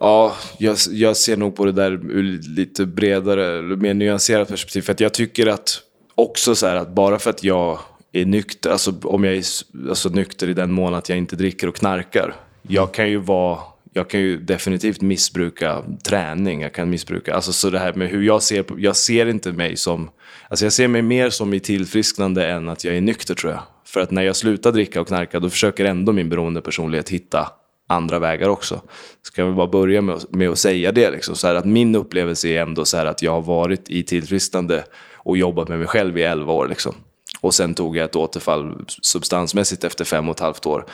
[0.00, 2.22] Ja, jag, jag ser nog på det där ur
[2.56, 4.82] lite bredare, mer nyanserat perspektiv.
[4.82, 5.80] För att jag tycker att
[6.14, 7.78] också så här att bara för att jag
[8.12, 9.44] är nykter, alltså om jag är
[9.88, 12.34] alltså, nykter i den mån att jag inte dricker och knarkar.
[12.62, 13.58] Jag kan ju vara,
[13.92, 18.22] jag kan ju definitivt missbruka träning, jag kan missbruka, alltså så det här med hur
[18.22, 20.10] jag ser på, jag ser inte mig som,
[20.48, 23.62] alltså jag ser mig mer som i tillfrisknande än att jag är nykter tror jag.
[23.84, 27.48] För att när jag slutar dricka och knarka då försöker ändå min beroendepersonlighet hitta
[27.86, 28.80] andra vägar också.
[29.22, 31.10] Ska jag väl bara börja med, att- med att säga det.
[31.10, 31.36] Liksom.
[31.36, 34.84] Så att min upplevelse är ändå så att jag har varit i tillfrisknande
[35.16, 36.68] och jobbat med mig själv i 11 år.
[36.68, 36.94] Liksom.
[37.40, 40.86] Och sen tog jag ett återfall substansmässigt efter fem och ett halvt år.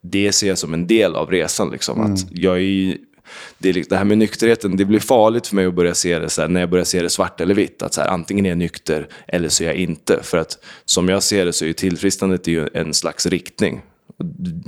[0.00, 1.70] Det ser jag som en del av resan.
[1.70, 2.00] Liksom.
[2.00, 2.96] Att jag är
[3.58, 6.40] det, det här med nykterheten, det blir farligt för mig att börja se det så
[6.40, 7.82] här, när jag börjar se det svart eller vitt.
[7.82, 10.22] Att så här, antingen är jag nykter eller så är jag inte.
[10.22, 13.82] För att som jag ser det så är ju en slags riktning.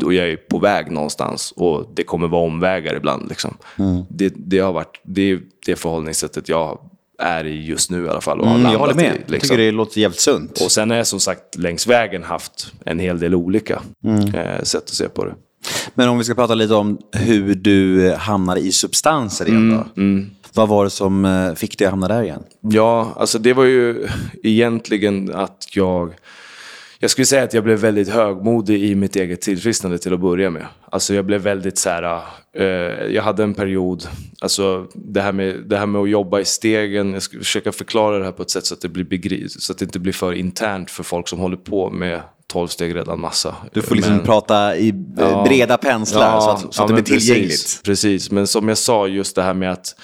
[0.04, 3.28] Och jag är på väg någonstans och det kommer vara omvägar ibland.
[3.28, 3.56] Liksom.
[4.08, 6.78] Det, det har varit det, är det förhållningssättet jag
[7.18, 8.40] är i just nu i alla fall.
[8.40, 9.04] Och har Mm, jag håller med.
[9.04, 9.48] I, Jag liksom.
[9.48, 10.60] tycker det låter jävligt sunt.
[10.64, 14.34] Och sen har jag som sagt längs vägen haft en hel del olika Mm.
[14.34, 15.34] eh, sätt att se på det.
[15.94, 20.32] Men om vi ska prata lite om hur du hamnade i substanser igen då.
[20.54, 22.42] Vad var det som eh, fick dig att hamna där igen?
[22.60, 24.08] Ja, alltså det var ju
[24.42, 26.14] egentligen att jag...
[27.02, 30.50] Jag skulle säga att jag blev väldigt högmodig i mitt eget tillfrisknande till att börja
[30.50, 30.66] med.
[30.90, 32.20] Alltså jag blev väldigt så här...
[32.56, 32.64] Eh,
[33.14, 34.08] jag hade en period,
[34.40, 37.12] alltså det här, med, det här med att jobba i stegen.
[37.12, 39.72] Jag ska försöka förklara det här på ett sätt så att det, blir begri- så
[39.72, 43.20] att det inte blir för internt för folk som håller på med 12 steg redan
[43.20, 43.56] massa.
[43.72, 45.44] Du får liksom Men- prata i eh, Ja.
[45.48, 47.80] breda penslar så att, så att ja, det blir men precis, tillgängligt.
[47.84, 49.94] Precis, men som jag sa, just det här med att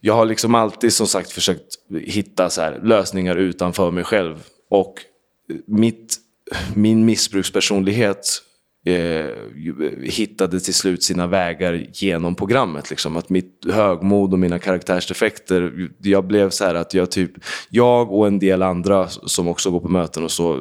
[0.00, 1.74] jag har liksom alltid som sagt försökt
[2.06, 4.36] hitta så här, lösningar utanför mig själv.
[4.70, 4.94] Och
[5.66, 6.16] mitt,
[6.74, 8.42] min missbrukspersonlighet
[8.86, 9.26] eh,
[10.02, 12.90] hittade till slut sina vägar genom programmet.
[12.90, 13.16] Liksom.
[13.16, 17.32] Att mitt högmod och mina karaktärsdefekter, jag blev så här att jag typ,
[17.70, 20.56] jag och en del andra som också går på möten och så,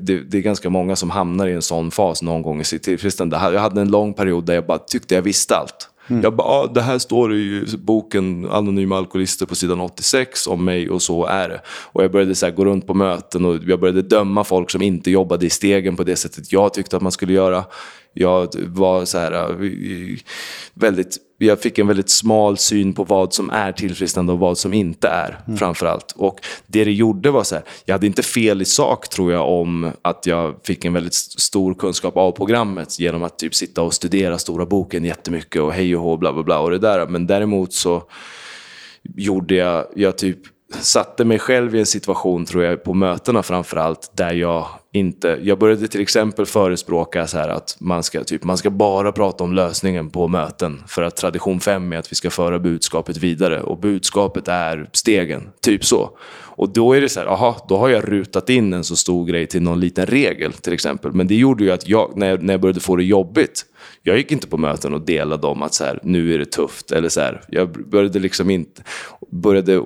[0.00, 2.82] det, det är ganska många som hamnar i en sån fas någon gång i sitt
[2.82, 3.36] tillfrisknande.
[3.36, 5.89] Jag hade en lång period där jag bara tyckte jag visste allt.
[6.10, 6.22] Mm.
[6.22, 10.90] Jag bara, ah, det här står i boken Anonyma Alkoholister på sidan 86 om mig
[10.90, 11.60] och så är det.
[11.66, 14.82] Och jag började så här, gå runt på möten och jag började döma folk som
[14.82, 17.64] inte jobbade i stegen på det sättet jag tyckte att man skulle göra.
[18.12, 20.18] Jag var så här, eh,
[20.74, 24.72] väldigt, jag fick en väldigt smal syn på vad som är tillfrisknande och vad som
[24.72, 26.12] inte är, framför allt.
[26.16, 29.48] Och det det gjorde var så här, jag hade inte fel i sak tror jag
[29.48, 33.82] om att jag fick en väldigt st- stor kunskap av programmet genom att typ sitta
[33.82, 37.06] och studera stora boken jättemycket och hej och hå, bla bla bla och det där.
[37.06, 38.02] Men däremot så
[39.16, 40.38] gjorde jag, jag typ
[40.80, 45.38] satte mig själv i en situation, tror jag, på mötena framför allt, där jag inte...
[45.42, 49.44] Jag började till exempel förespråka så här att man ska, typ, man ska bara prata
[49.44, 50.82] om lösningen på möten.
[50.86, 53.62] För att tradition 5 är att vi ska föra budskapet vidare.
[53.62, 56.10] Och budskapet är stegen, typ så.
[56.60, 59.26] Och då är det så här, aha, då har jag rutat in en så stor
[59.26, 61.12] grej till någon liten regel till exempel.
[61.12, 63.64] Men det gjorde ju att jag, när jag, när jag började få det jobbigt,
[64.02, 66.92] jag gick inte på möten och delade om att så här, nu är det tufft.
[66.92, 68.82] Eller så här, jag började liksom inte,
[69.30, 69.82] började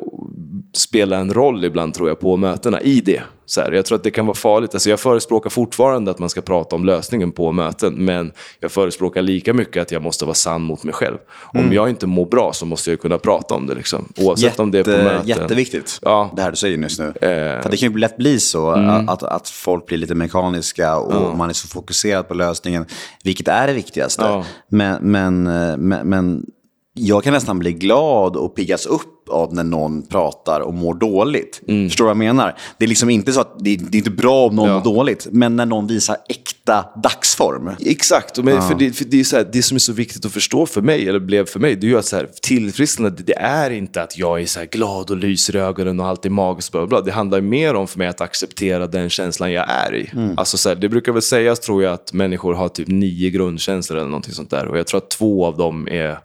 [0.75, 3.23] spela en roll ibland tror jag på mötena i det.
[3.47, 4.75] Så här, jag tror att det kan vara farligt.
[4.75, 7.95] Alltså jag förespråkar fortfarande att man ska prata om lösningen på möten.
[7.95, 11.17] Men jag förespråkar lika mycket att jag måste vara sann mot mig själv.
[11.53, 13.75] Om jag inte mår bra så måste jag kunna prata om det.
[13.75, 14.13] Liksom.
[14.17, 15.27] Oavsett Jätte, om det är på möten.
[15.29, 16.31] Jätteviktigt, Ja.
[16.37, 17.13] det här du säger nyss nu.
[17.21, 18.71] För det kan ju lätt bli så
[19.09, 22.87] att, att folk blir lite mekaniska och man är så fokuserad på lösningen,
[23.25, 24.23] vilket är det viktigaste.
[24.23, 24.45] Ja.
[24.69, 26.47] Men, men, eh, men, men
[26.95, 31.61] jag kan nästan bli glad och piggas upp av när någon pratar och mår dåligt.
[31.67, 32.57] Förstår du vad jag menar?
[32.79, 34.75] Det är liksom inte så att det, det är inte bra om någon Ja.
[34.75, 37.71] mår dåligt, men när någon visar äkta dagsform.
[37.81, 40.33] Exakt, men för det, för det, är så här, det som är så viktigt att
[40.33, 43.39] förstå för mig, eller blev för mig, det är ju att så här, tillfrisknande, det
[43.39, 46.73] är inte att jag är så glad och lyser i ögonen och allt är magiskt.
[46.73, 47.01] Bla, bla.
[47.01, 50.11] Det handlar mer om för mig att acceptera den känslan jag är i.
[50.37, 53.99] Alltså, så här, det brukar väl sägas, tror jag, att människor har typ nio grundkänslor
[53.99, 54.67] eller någonting sånt där.
[54.67, 56.19] Och jag tror att två av dem är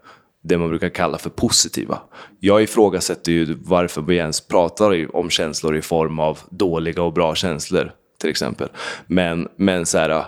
[0.49, 1.99] det man brukar kalla för positiva.
[2.39, 7.35] Jag ifrågasätter ju varför vi ens pratar om känslor i form av dåliga och bra
[7.35, 7.91] känslor,
[8.21, 8.69] till exempel.
[9.07, 10.25] Men, men så här,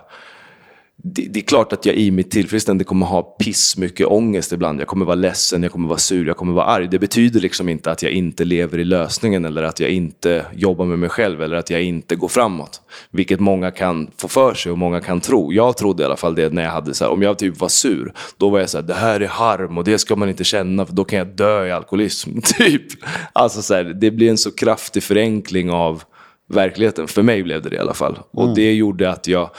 [1.03, 4.81] det, det är klart att jag i mitt tillfrisknande kommer ha piss mycket ångest ibland.
[4.81, 6.87] Jag kommer vara ledsen, jag kommer vara sur, jag kommer vara arg.
[6.87, 10.85] Det betyder liksom inte att jag inte lever i lösningen eller att jag inte jobbar
[10.85, 12.81] med mig själv eller att jag inte går framåt.
[13.11, 15.53] Vilket många kan få för sig och många kan tro.
[15.53, 17.69] Jag trodde i alla fall det när jag hade så här, om jag typ var
[17.69, 20.43] sur, då var jag så här, det här är harm och det ska man inte
[20.43, 22.29] känna för då kan jag dö i alkoholism.
[22.57, 22.83] Typ.
[23.33, 26.03] Alltså så här, det blir en så kraftig förenkling av
[26.49, 27.07] verkligheten.
[27.07, 28.19] För mig blev det det i alla fall.
[28.31, 29.49] Och det gjorde att jag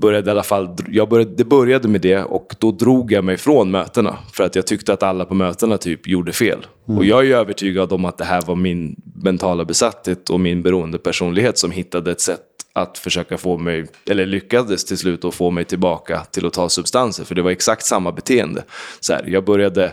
[0.00, 3.36] började i alla fall, jag började, det började med det och då drog jag mig
[3.36, 4.16] från mötena.
[4.32, 6.66] För att jag tyckte att alla på mötena typ gjorde fel.
[6.84, 10.62] Och jag är ju övertygad om att det här var min mentala besatthet och min
[10.62, 11.58] beroendepersonlighet.
[11.58, 12.40] som hittade ett sätt
[12.72, 16.68] att försöka få mig, eller lyckades till slut att få mig tillbaka till att ta
[16.68, 17.24] substanser.
[17.24, 18.64] För det var exakt samma beteende.
[19.00, 19.92] Så här, jag började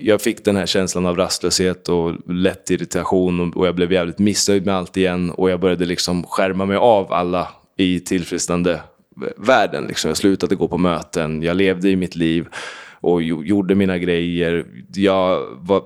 [0.00, 4.66] jag fick den här känslan av rastlöshet och lätt irritation och- jag blev jävligt missnöjd
[4.66, 5.30] med allt igen.
[5.30, 8.80] Och jag började liksom skärma mig av alla i tillfredsställande
[9.36, 9.84] världen.
[9.86, 10.08] Liksom.
[10.08, 12.48] Jag slutade gå på möten, jag levde i mitt liv
[13.00, 14.66] och gjorde mina grejer.
[14.94, 15.82] Jag var,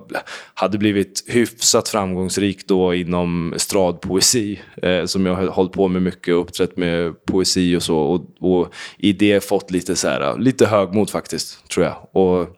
[0.53, 6.33] hade blivit hyfsat framgångsrik då inom stradpoesi, eh, som jag har hållit på med mycket,
[6.33, 7.97] uppträtt med poesi och så.
[7.97, 12.07] Och, och i det fått lite, så här, lite högmod faktiskt, tror jag.
[12.11, 12.57] Och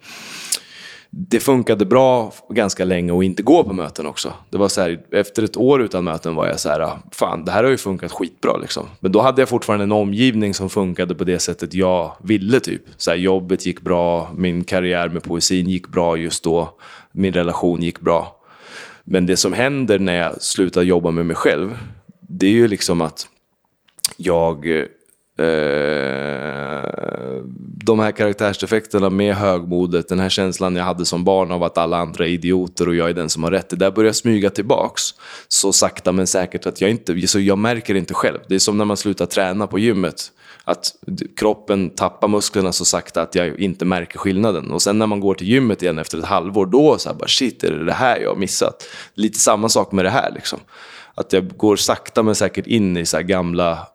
[1.16, 4.34] det funkade bra ganska länge att inte gå på möten också.
[4.50, 7.46] Det var så här, efter ett år utan möten var jag så här, ah, fan
[7.46, 8.86] det här har ju funkat skitbra liksom.
[9.00, 12.82] Men då hade jag fortfarande en omgivning som funkade på det sättet jag ville typ.
[12.98, 16.78] Så här, jobbet gick bra, min karriär med poesin gick bra just då,
[17.12, 18.36] min relation gick bra.
[19.04, 21.78] Men det som händer när jag slutar jobba med mig själv,
[22.22, 23.28] det är ju liksom att
[24.18, 24.80] jag...
[24.80, 24.86] Eh,
[25.38, 26.84] Eh,
[27.86, 31.98] de här karaktärsdefekterna med högmodet, den här känslan jag hade som barn av att alla
[31.98, 33.70] andra är idioter och jag är den som har rätt.
[33.70, 35.02] Det där börjar smyga tillbaks.
[35.48, 38.40] Så sakta men säkert att jag inte, så jag märker inte själv.
[38.48, 40.32] Det är som när man slutar träna på gymmet.
[40.64, 40.96] Att
[41.38, 44.72] kroppen tappar musklerna så sakta att jag inte märker skillnaden.
[44.72, 47.28] Och sen när man går till gymmet igen efter ett halvår, då så här bara
[47.28, 48.84] shit, är det det här jag har missat?
[49.14, 50.60] Lite samma sak med det här liksom.
[51.16, 53.88] Att jag går sakta men säkert in i så här gamla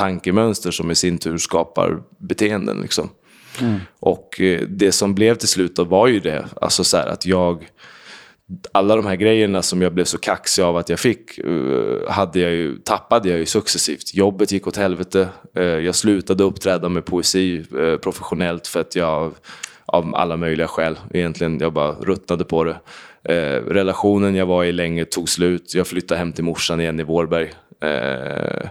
[0.00, 2.80] Tankemönster som i sin tur skapar beteenden.
[2.80, 3.08] Liksom.
[4.00, 7.26] Och eh, det som blev till slut då var ju det, alltså så här, att
[7.26, 7.68] jag
[8.72, 12.40] alla de här grejerna som jag blev så kaxig av att jag fick eh, hade
[12.40, 14.14] jag ju, tappade jag ju successivt.
[14.14, 15.28] Jobbet gick åt helvete.
[15.56, 17.64] Eh, jag slutade uppträda med poesi
[18.02, 19.32] professionellt för att jag
[19.86, 22.76] av alla möjliga skäl egentligen, jag bara ruttnade på det.
[23.24, 25.74] Eh, relationen jag var i länge tog slut.
[25.74, 27.52] Jag flyttade hem till morsan igen i Vårberg.
[27.82, 28.68] Eh,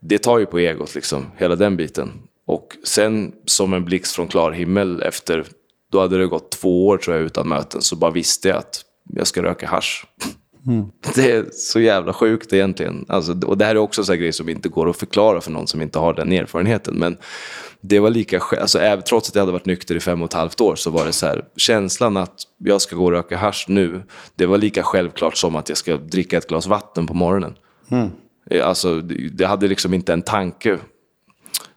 [0.00, 2.12] det tar ju på egot, liksom, hela den biten.
[2.46, 5.44] Och sen som en blixt från klar himmel efter,
[5.92, 8.82] då hade det gått två år tror jag utan möten, så bara visste jag att
[9.14, 10.06] jag ska röka hasch.
[11.14, 13.04] Det är så jävla sjukt egentligen.
[13.08, 15.66] Alltså, och det här är också en grej som inte går att förklara för någon
[15.66, 16.94] som inte har den erfarenheten.
[16.94, 17.16] Men
[17.80, 20.60] det var lika alltså, trots att jag hade varit nykter i fem och ett halvt
[20.60, 24.02] år så var det så här, känslan att jag ska gå och röka hasch nu,
[24.34, 27.54] det var lika självklart som att jag ska dricka ett glas vatten på morgonen.
[27.90, 28.06] Eh,
[28.62, 29.00] Alltså,
[29.32, 30.78] det hade liksom inte en tanke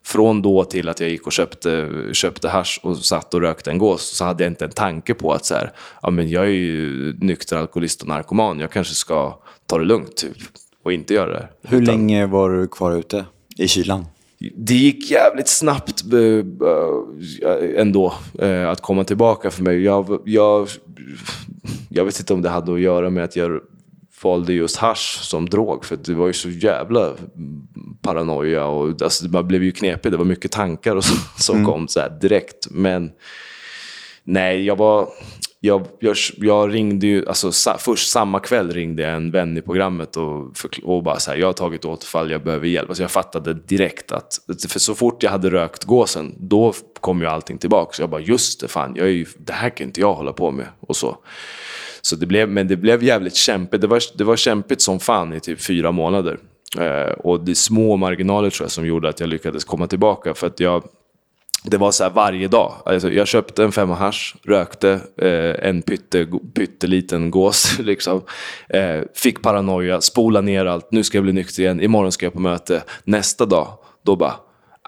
[0.06, 3.78] från då till att jag gick och köpte, köpte hasch och satt och rökte en
[3.78, 6.50] gås så hade jag inte en tanke på att så här, ja, men jag är
[6.50, 10.16] ju nykter alkoholist och narkoman, jag kanske ska ta det lugnt.
[10.18, 10.38] Typ.
[10.86, 11.50] att inte göra det.
[11.62, 13.26] Hur Utan- länge var du kvar ute
[13.58, 14.06] i kylan?
[14.56, 16.20] det gick jävligt snabbt eh,
[17.50, 19.84] eh, ändå eh, att komma tillbaka för mig.
[19.84, 20.68] Jag, jag,
[21.90, 23.62] jag vet inte om det hade att göra med att jag
[24.24, 25.86] valde just hash som drog.
[25.86, 27.14] För det var ju så jävla
[28.02, 30.12] paranoia och alltså, man blev ju knepig.
[30.12, 32.68] Det var mycket tankar och så, som kom så direkt.
[32.72, 33.12] Men
[34.24, 35.08] nej, jag var...
[35.62, 39.62] Jag, jag, jag ringde ju, alltså sa, först samma kväll ringde jag en vän i
[39.62, 42.90] programmet och, förkl- och bara så här, jag har tagit återfall, jag behöver hjälp.
[42.90, 44.40] Alltså jag fattade direkt att,
[44.70, 47.94] för så fort jag hade rökt gåsen, då kom ju allting tillbaka.
[47.94, 50.34] Så jag bara, just det, fan, jag är ju, det här kan inte jag hålla
[50.34, 50.68] på med.
[50.80, 51.18] Och så.
[52.10, 53.82] Så det blev, men det blev jävligt kämpigt.
[53.82, 56.40] Det var, det var kämpigt som fan i typ fyra månader.
[56.80, 60.34] Eh, och det är små marginaler tror jag som gjorde att jag lyckades komma tillbaka.
[60.34, 60.84] För att jag,
[61.64, 62.74] det var så här varje dag.
[62.86, 67.80] Alltså, jag köpte en femma hasch, rökte eh, en pytte, pytteliten gås.
[67.84, 68.22] Liksom.
[68.70, 70.92] Eh, fick paranoia, spola ner allt.
[70.92, 71.82] Nu ska jag bli nykter igen.
[71.82, 72.84] Imorgon ska jag på möte.
[73.04, 73.68] Nästa dag,
[74.06, 74.36] då bara...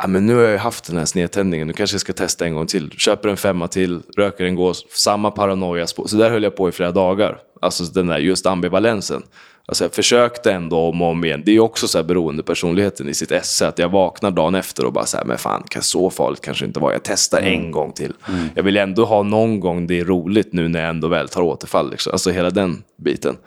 [0.04, 2.54] Ah, men nu har jag haft den här snedtändningen, nu kanske jag ska testa en
[2.54, 2.92] gång till.
[2.92, 5.88] Köper en femma till, röker en gås, samma paranoia.
[5.88, 7.40] Så där höll jag på i flera dagar.
[7.62, 9.24] Alltså den där just ambivalensen.
[9.66, 11.42] Alltså jag försökte ändå om och om igen.
[11.46, 13.68] Det är också så här beroende personligheten i sitt esse.
[13.68, 16.80] Att jag vaknar dagen efter och bara så här, men fan, så farligt kanske inte
[16.80, 16.94] vara.
[16.94, 18.14] Jag testar en gång till.
[18.56, 21.42] Jag vill ändå ha någon gång det är roligt nu när jag ändå väl tar
[21.42, 21.92] återfall.
[21.92, 22.12] Liksom.
[22.12, 23.38] Alltså hela den biten.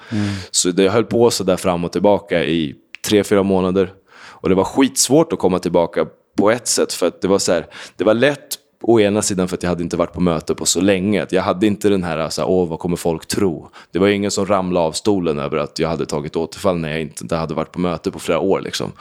[0.51, 2.75] Så det, jag höll på så där fram och tillbaka i
[3.07, 3.93] tre, fyra månader.
[4.17, 6.93] Och det var skitsvårt att komma tillbaka på ett sätt.
[6.93, 7.67] För att det var så här,
[7.97, 10.67] det var lätt å ena sidan för att jag hade inte varit på möte på
[10.67, 11.27] så länge.
[11.31, 13.69] Jag hade inte den här, så här, åh vad kommer folk tro?
[13.91, 17.01] Det var ingen som ramlade av stolen över att jag hade tagit återfall när jag
[17.01, 18.61] inte hade varit på möte på flera år.
[18.61, 18.93] Liksom.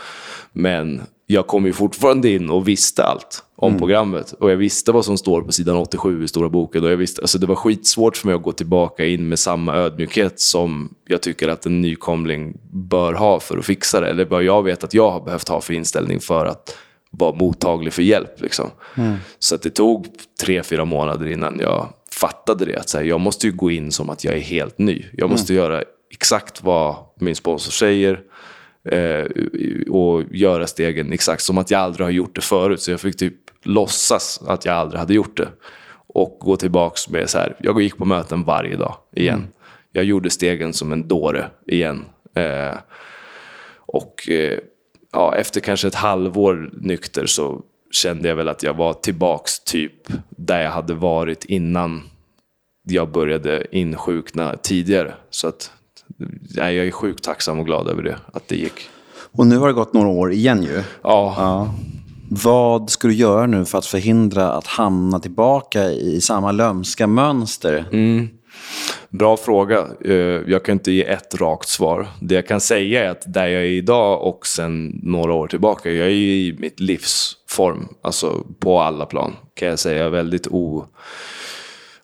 [0.52, 4.32] Men jag kom ju fortfarande in och visste allt om programmet.
[4.32, 6.84] Och jag visste vad som står på sidan 87 i Stora boken.
[6.84, 9.76] Och jag visste, alltså det var skitsvårt för mig att gå tillbaka in med samma
[9.76, 14.10] ödmjukhet som jag tycker att en nykomling bör ha för att fixa det.
[14.10, 16.78] Eller vad jag vet att jag har behövt ha för inställning för att
[17.18, 18.42] vara mottaglig för hjälp.
[18.42, 18.70] Liksom.
[19.40, 20.08] Så att det tog
[20.42, 22.80] tre, fyra månader innan jag fattade det.
[22.80, 25.06] Att så här, jag måste ju gå in som att jag är helt ny.
[25.14, 28.20] Jag måste göra exakt vad min sponsor säger
[28.90, 29.26] eh,
[29.90, 32.82] och göra stegen exakt som att jag aldrig har gjort det förut.
[32.82, 35.48] Så jag fick typ låtsas att jag aldrig hade gjort det.
[36.08, 39.48] Och gå tillbaks med så här, jag gick på möten varje dag igen.
[39.92, 42.06] Jag gjorde stegen som en dåre igen.
[42.36, 42.78] Eh,
[43.76, 44.60] och eh,
[45.14, 47.62] ja, efter kanske ett halvår nykter så
[47.92, 52.02] kände jag väl att jag var tillbaks typ där jag hade varit innan
[52.84, 55.14] jag började insjukna tidigare.
[55.30, 55.72] Så att
[56.56, 58.90] nej, jag är sjukt tacksam och glad över det, att det gick.
[59.32, 60.84] Och nu har det gått några år igen ju.
[61.04, 61.74] Ja, Ja.
[62.30, 67.86] Vad ska du göra nu för att förhindra att hamna tillbaka i samma lömska mönster?
[69.10, 69.88] Bra fråga.
[70.06, 70.14] Eh,
[70.48, 72.08] jag kan inte ge ett rakt svar.
[72.22, 75.92] Det jag kan säga är att där jag är idag och sen några år tillbaka,
[75.92, 77.88] jag är ju i mitt livsform.
[78.02, 80.10] Alltså på alla plan kan jag säga.
[80.10, 80.48] Väldigt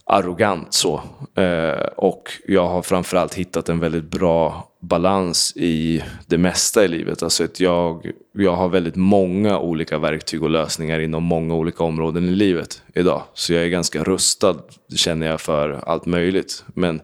[0.09, 1.01] arrogant så.
[1.35, 7.23] Eh, Och jag har framförallt hittat en väldigt bra balans i det mesta i livet.
[7.23, 12.29] Alltså att jag, jag har väldigt många olika verktyg och lösningar inom många olika områden
[12.29, 13.21] i livet idag.
[13.33, 14.55] Så jag är ganska rustad,
[14.95, 16.63] känner jag, för allt möjligt.
[16.73, 17.01] Men,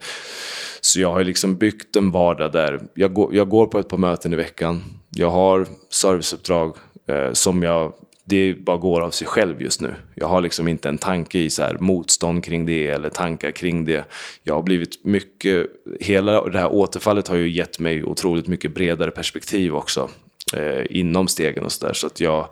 [0.82, 3.98] så jag har liksom byggt en vardag där jag går, jag går på ett par
[3.98, 4.84] möten i veckan.
[5.10, 6.76] Jag har serviceuppdrag
[7.10, 7.94] eh, som jag
[8.28, 9.96] det bara går av sig själv just nu.
[10.16, 13.86] Jag har liksom inte en tanke i så här motstånd kring det eller tankar kring
[13.86, 14.06] det.
[14.44, 15.68] Jag har blivit mycket,
[16.00, 20.10] hela det här återfallet har ju gett mig otroligt mycket bredare perspektiv också
[20.54, 21.94] eh, inom stegen och sådär.
[21.94, 22.48] Så att jag,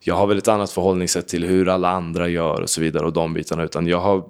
[0.00, 3.12] jag har väl ett annat förhållningssätt till hur alla andra gör och så vidare och
[3.12, 3.62] de bitarna.
[3.62, 4.24] Utan jag har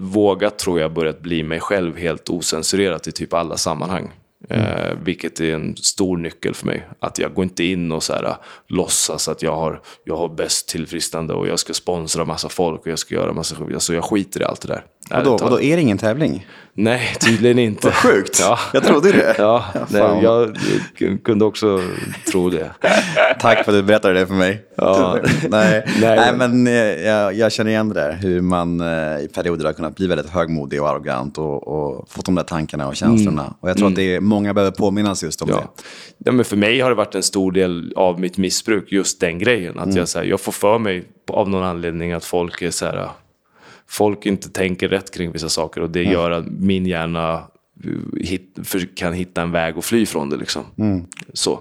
[0.00, 4.12] vågat, tror jag, börjat bli mig själv helt osensurerat i typ alla sammanhang.
[4.50, 6.88] Eh, vilket är en stor nyckel för mig.
[7.00, 8.36] Att jag går inte in och så här,
[8.66, 12.86] låtsas att jag har, jag har bäst tillfrisknande och jag ska sponsra massa folk och
[12.86, 14.84] jag ska göra massa alltså jag skiter i allt det där.
[15.10, 16.46] Vadå, vadå, är det ingen tävling?
[16.80, 17.86] Nej, tydligen inte.
[17.86, 18.38] Vad sjukt.
[18.40, 18.58] Ja.
[18.72, 19.34] Jag trodde det.
[19.38, 20.56] Ja, Ja, nej, jag
[21.24, 21.80] kunde också
[22.32, 22.70] tro det.
[23.40, 24.62] Tack för att du berättade det för mig.
[24.76, 25.18] Ja.
[25.48, 25.84] Nej.
[26.00, 28.12] Nej, Nej, men- eh, jag, jag känner igen det där.
[28.12, 28.86] Hur man eh,
[29.20, 32.88] i perioder har kunnat bli väldigt högmodig och arrogant och, och fått de där tankarna
[32.88, 33.54] och känslorna.
[33.60, 35.60] Och jag tror att det är, många behöver påminnas just om Mm.
[35.60, 35.72] Ja.
[36.18, 39.38] Ja, men för mig har det varit en stor del av mitt missbruk, just den
[39.38, 39.78] grejen.
[39.78, 42.86] Att jag, så här, jag får för mig av någon anledning att folk är så
[42.86, 43.08] här,
[43.88, 47.34] folk inte tänker rätt kring vissa saker och det gör att min hjärna
[47.84, 48.58] eh, hit,
[48.96, 50.36] kan hitta en väg och fly från det.
[50.36, 50.62] Liksom.
[51.32, 51.60] Så.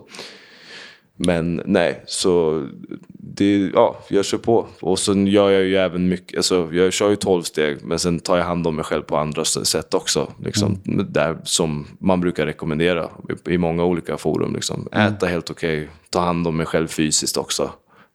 [1.19, 2.63] Men nej, så
[3.09, 4.67] det, ja, jag kör på.
[4.80, 8.19] Och sen gör jag ju även mycket, alltså jag kör ju 12 steg, men sen
[8.19, 10.32] tar jag hand om mig själv på andra sätt också.
[10.43, 10.78] Liksom,
[11.09, 13.09] där som man brukar rekommendera
[13.45, 14.55] i, många olika forum.
[14.55, 14.88] Liksom.
[14.91, 17.71] Äta helt okej, ta hand om mig själv fysiskt också.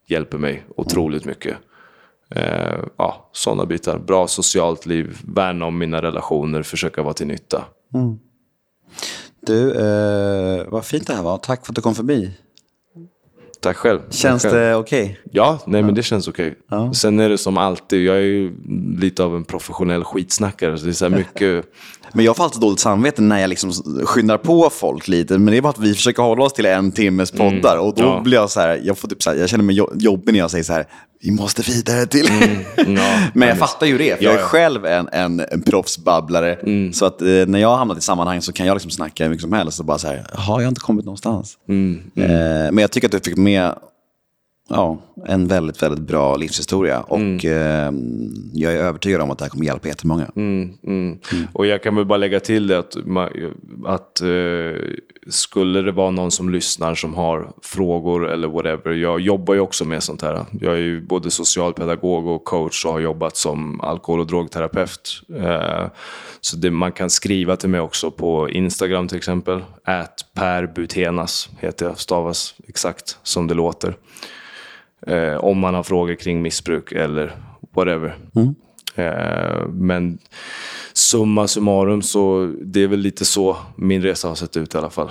[0.07, 1.57] Hjälper mig otroligt mycket.
[2.37, 3.99] Eh, ja, sådana bitar.
[3.99, 7.65] Bra socialt liv, värna om mina relationer, försöka vara till nytta.
[9.47, 11.39] Du, eh, vad fint det här var.
[11.39, 12.31] Tack för att du kom förbi.
[13.61, 13.99] Tack själv.
[14.01, 14.55] Tack Känns själv.
[14.55, 15.21] det okej?
[15.31, 16.55] Ja, nej men det känns okej.
[16.95, 18.53] Sen är det som alltid, jag är ju
[18.99, 20.79] lite av en professionell skitsnackare.
[20.79, 21.65] Så det är så mycket,
[22.13, 23.73] Men jag får alltid dåligt samvete när jag liksom
[24.05, 25.39] skyndar på folk lite.
[25.39, 27.77] Men det är bara att vi försöker hålla oss till en timmes poddar.
[27.77, 28.21] Och då ja.
[28.21, 30.39] blir jag så här, jag, får typ så här, jag känner mig jo- jobbig när
[30.39, 30.87] jag säger så här,
[31.21, 32.27] vi måste vidare till...
[32.77, 36.59] ja, men jag fattar ju det, för Ja, jag är själv en, en, en proffsbabblare.
[36.93, 39.31] Så att eh, när jag har hamnat i sammanhang så kan jag liksom snacka hur
[39.31, 39.81] mycket som helst.
[39.81, 41.57] Och bara så här, har jag har inte kommit någonstans.
[41.69, 42.25] Eh,
[42.73, 43.75] men jag tycker att du fick med
[44.73, 47.01] ja, en väldigt, väldigt bra livshistoria.
[47.01, 47.93] Och eh,
[48.53, 50.31] jag är övertygad om att det här kommer hjälpa jättemånga.
[50.37, 51.19] Mm.
[51.53, 52.97] Och jag kan väl bara lägga till det att,
[53.87, 54.81] att eh,
[55.27, 58.91] skulle det vara någon som lyssnar som har frågor eller whatever.
[58.93, 60.45] Jag jobbar ju också med sånt här.
[60.61, 65.23] Jag är ju både socialpedagog och coach och har jobbat som alkohol och drogterapeut.
[65.39, 65.87] Eh,
[66.41, 69.65] så det, man kan skriva till mig också på Instagram till exempel.
[69.85, 73.95] At Per Butenas heter jag, stavas exakt som det låter.
[75.07, 77.37] Eh, om man har frågor kring missbruk eller
[77.77, 78.17] whatever.
[78.95, 80.19] Eh, men
[80.93, 84.91] summa summarum så det är väl lite så min resa har sett ut i alla
[84.91, 85.09] fall.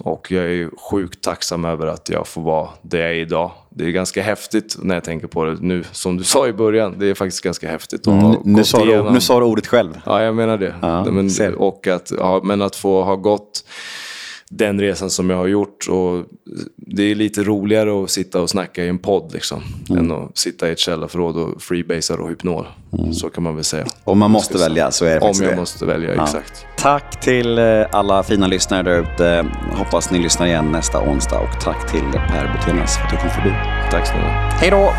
[0.00, 3.50] Och jag är sjukt tacksam över att jag får vara där jag är idag.
[3.70, 5.84] Det är ganska häftigt när jag tänker på det nu.
[5.92, 9.10] Som du sa i början, det är faktiskt ganska häftigt Mm, Nu gått sa, du,
[9.10, 10.00] nu sa du ordet själv.
[10.06, 10.74] Ja, jag menar det.
[10.82, 13.64] Ja, men, och att, ja, men att få ha gått
[14.56, 15.88] den resan som jag har gjort.
[15.88, 16.24] Och
[16.76, 20.04] det är lite roligare att sitta och snacka i en podd liksom, Mm.
[20.04, 22.66] än att sitta i ett källarförråd och freebasea och hypnol.
[23.12, 23.86] Så kan man väl säga.
[24.04, 25.56] Om man måste välja så är det Om jag det.
[25.56, 26.22] måste välja, Ja.
[26.22, 26.66] exakt.
[26.78, 29.46] Tack till eh, alla fina lyssnare där ute.
[29.76, 31.38] Hoppas ni lyssnar igen nästa onsdag.
[31.40, 33.54] Och tack till Per Butenas för att du kom förbi.
[33.90, 34.28] Tack snälla.
[34.60, 34.92] Hej då!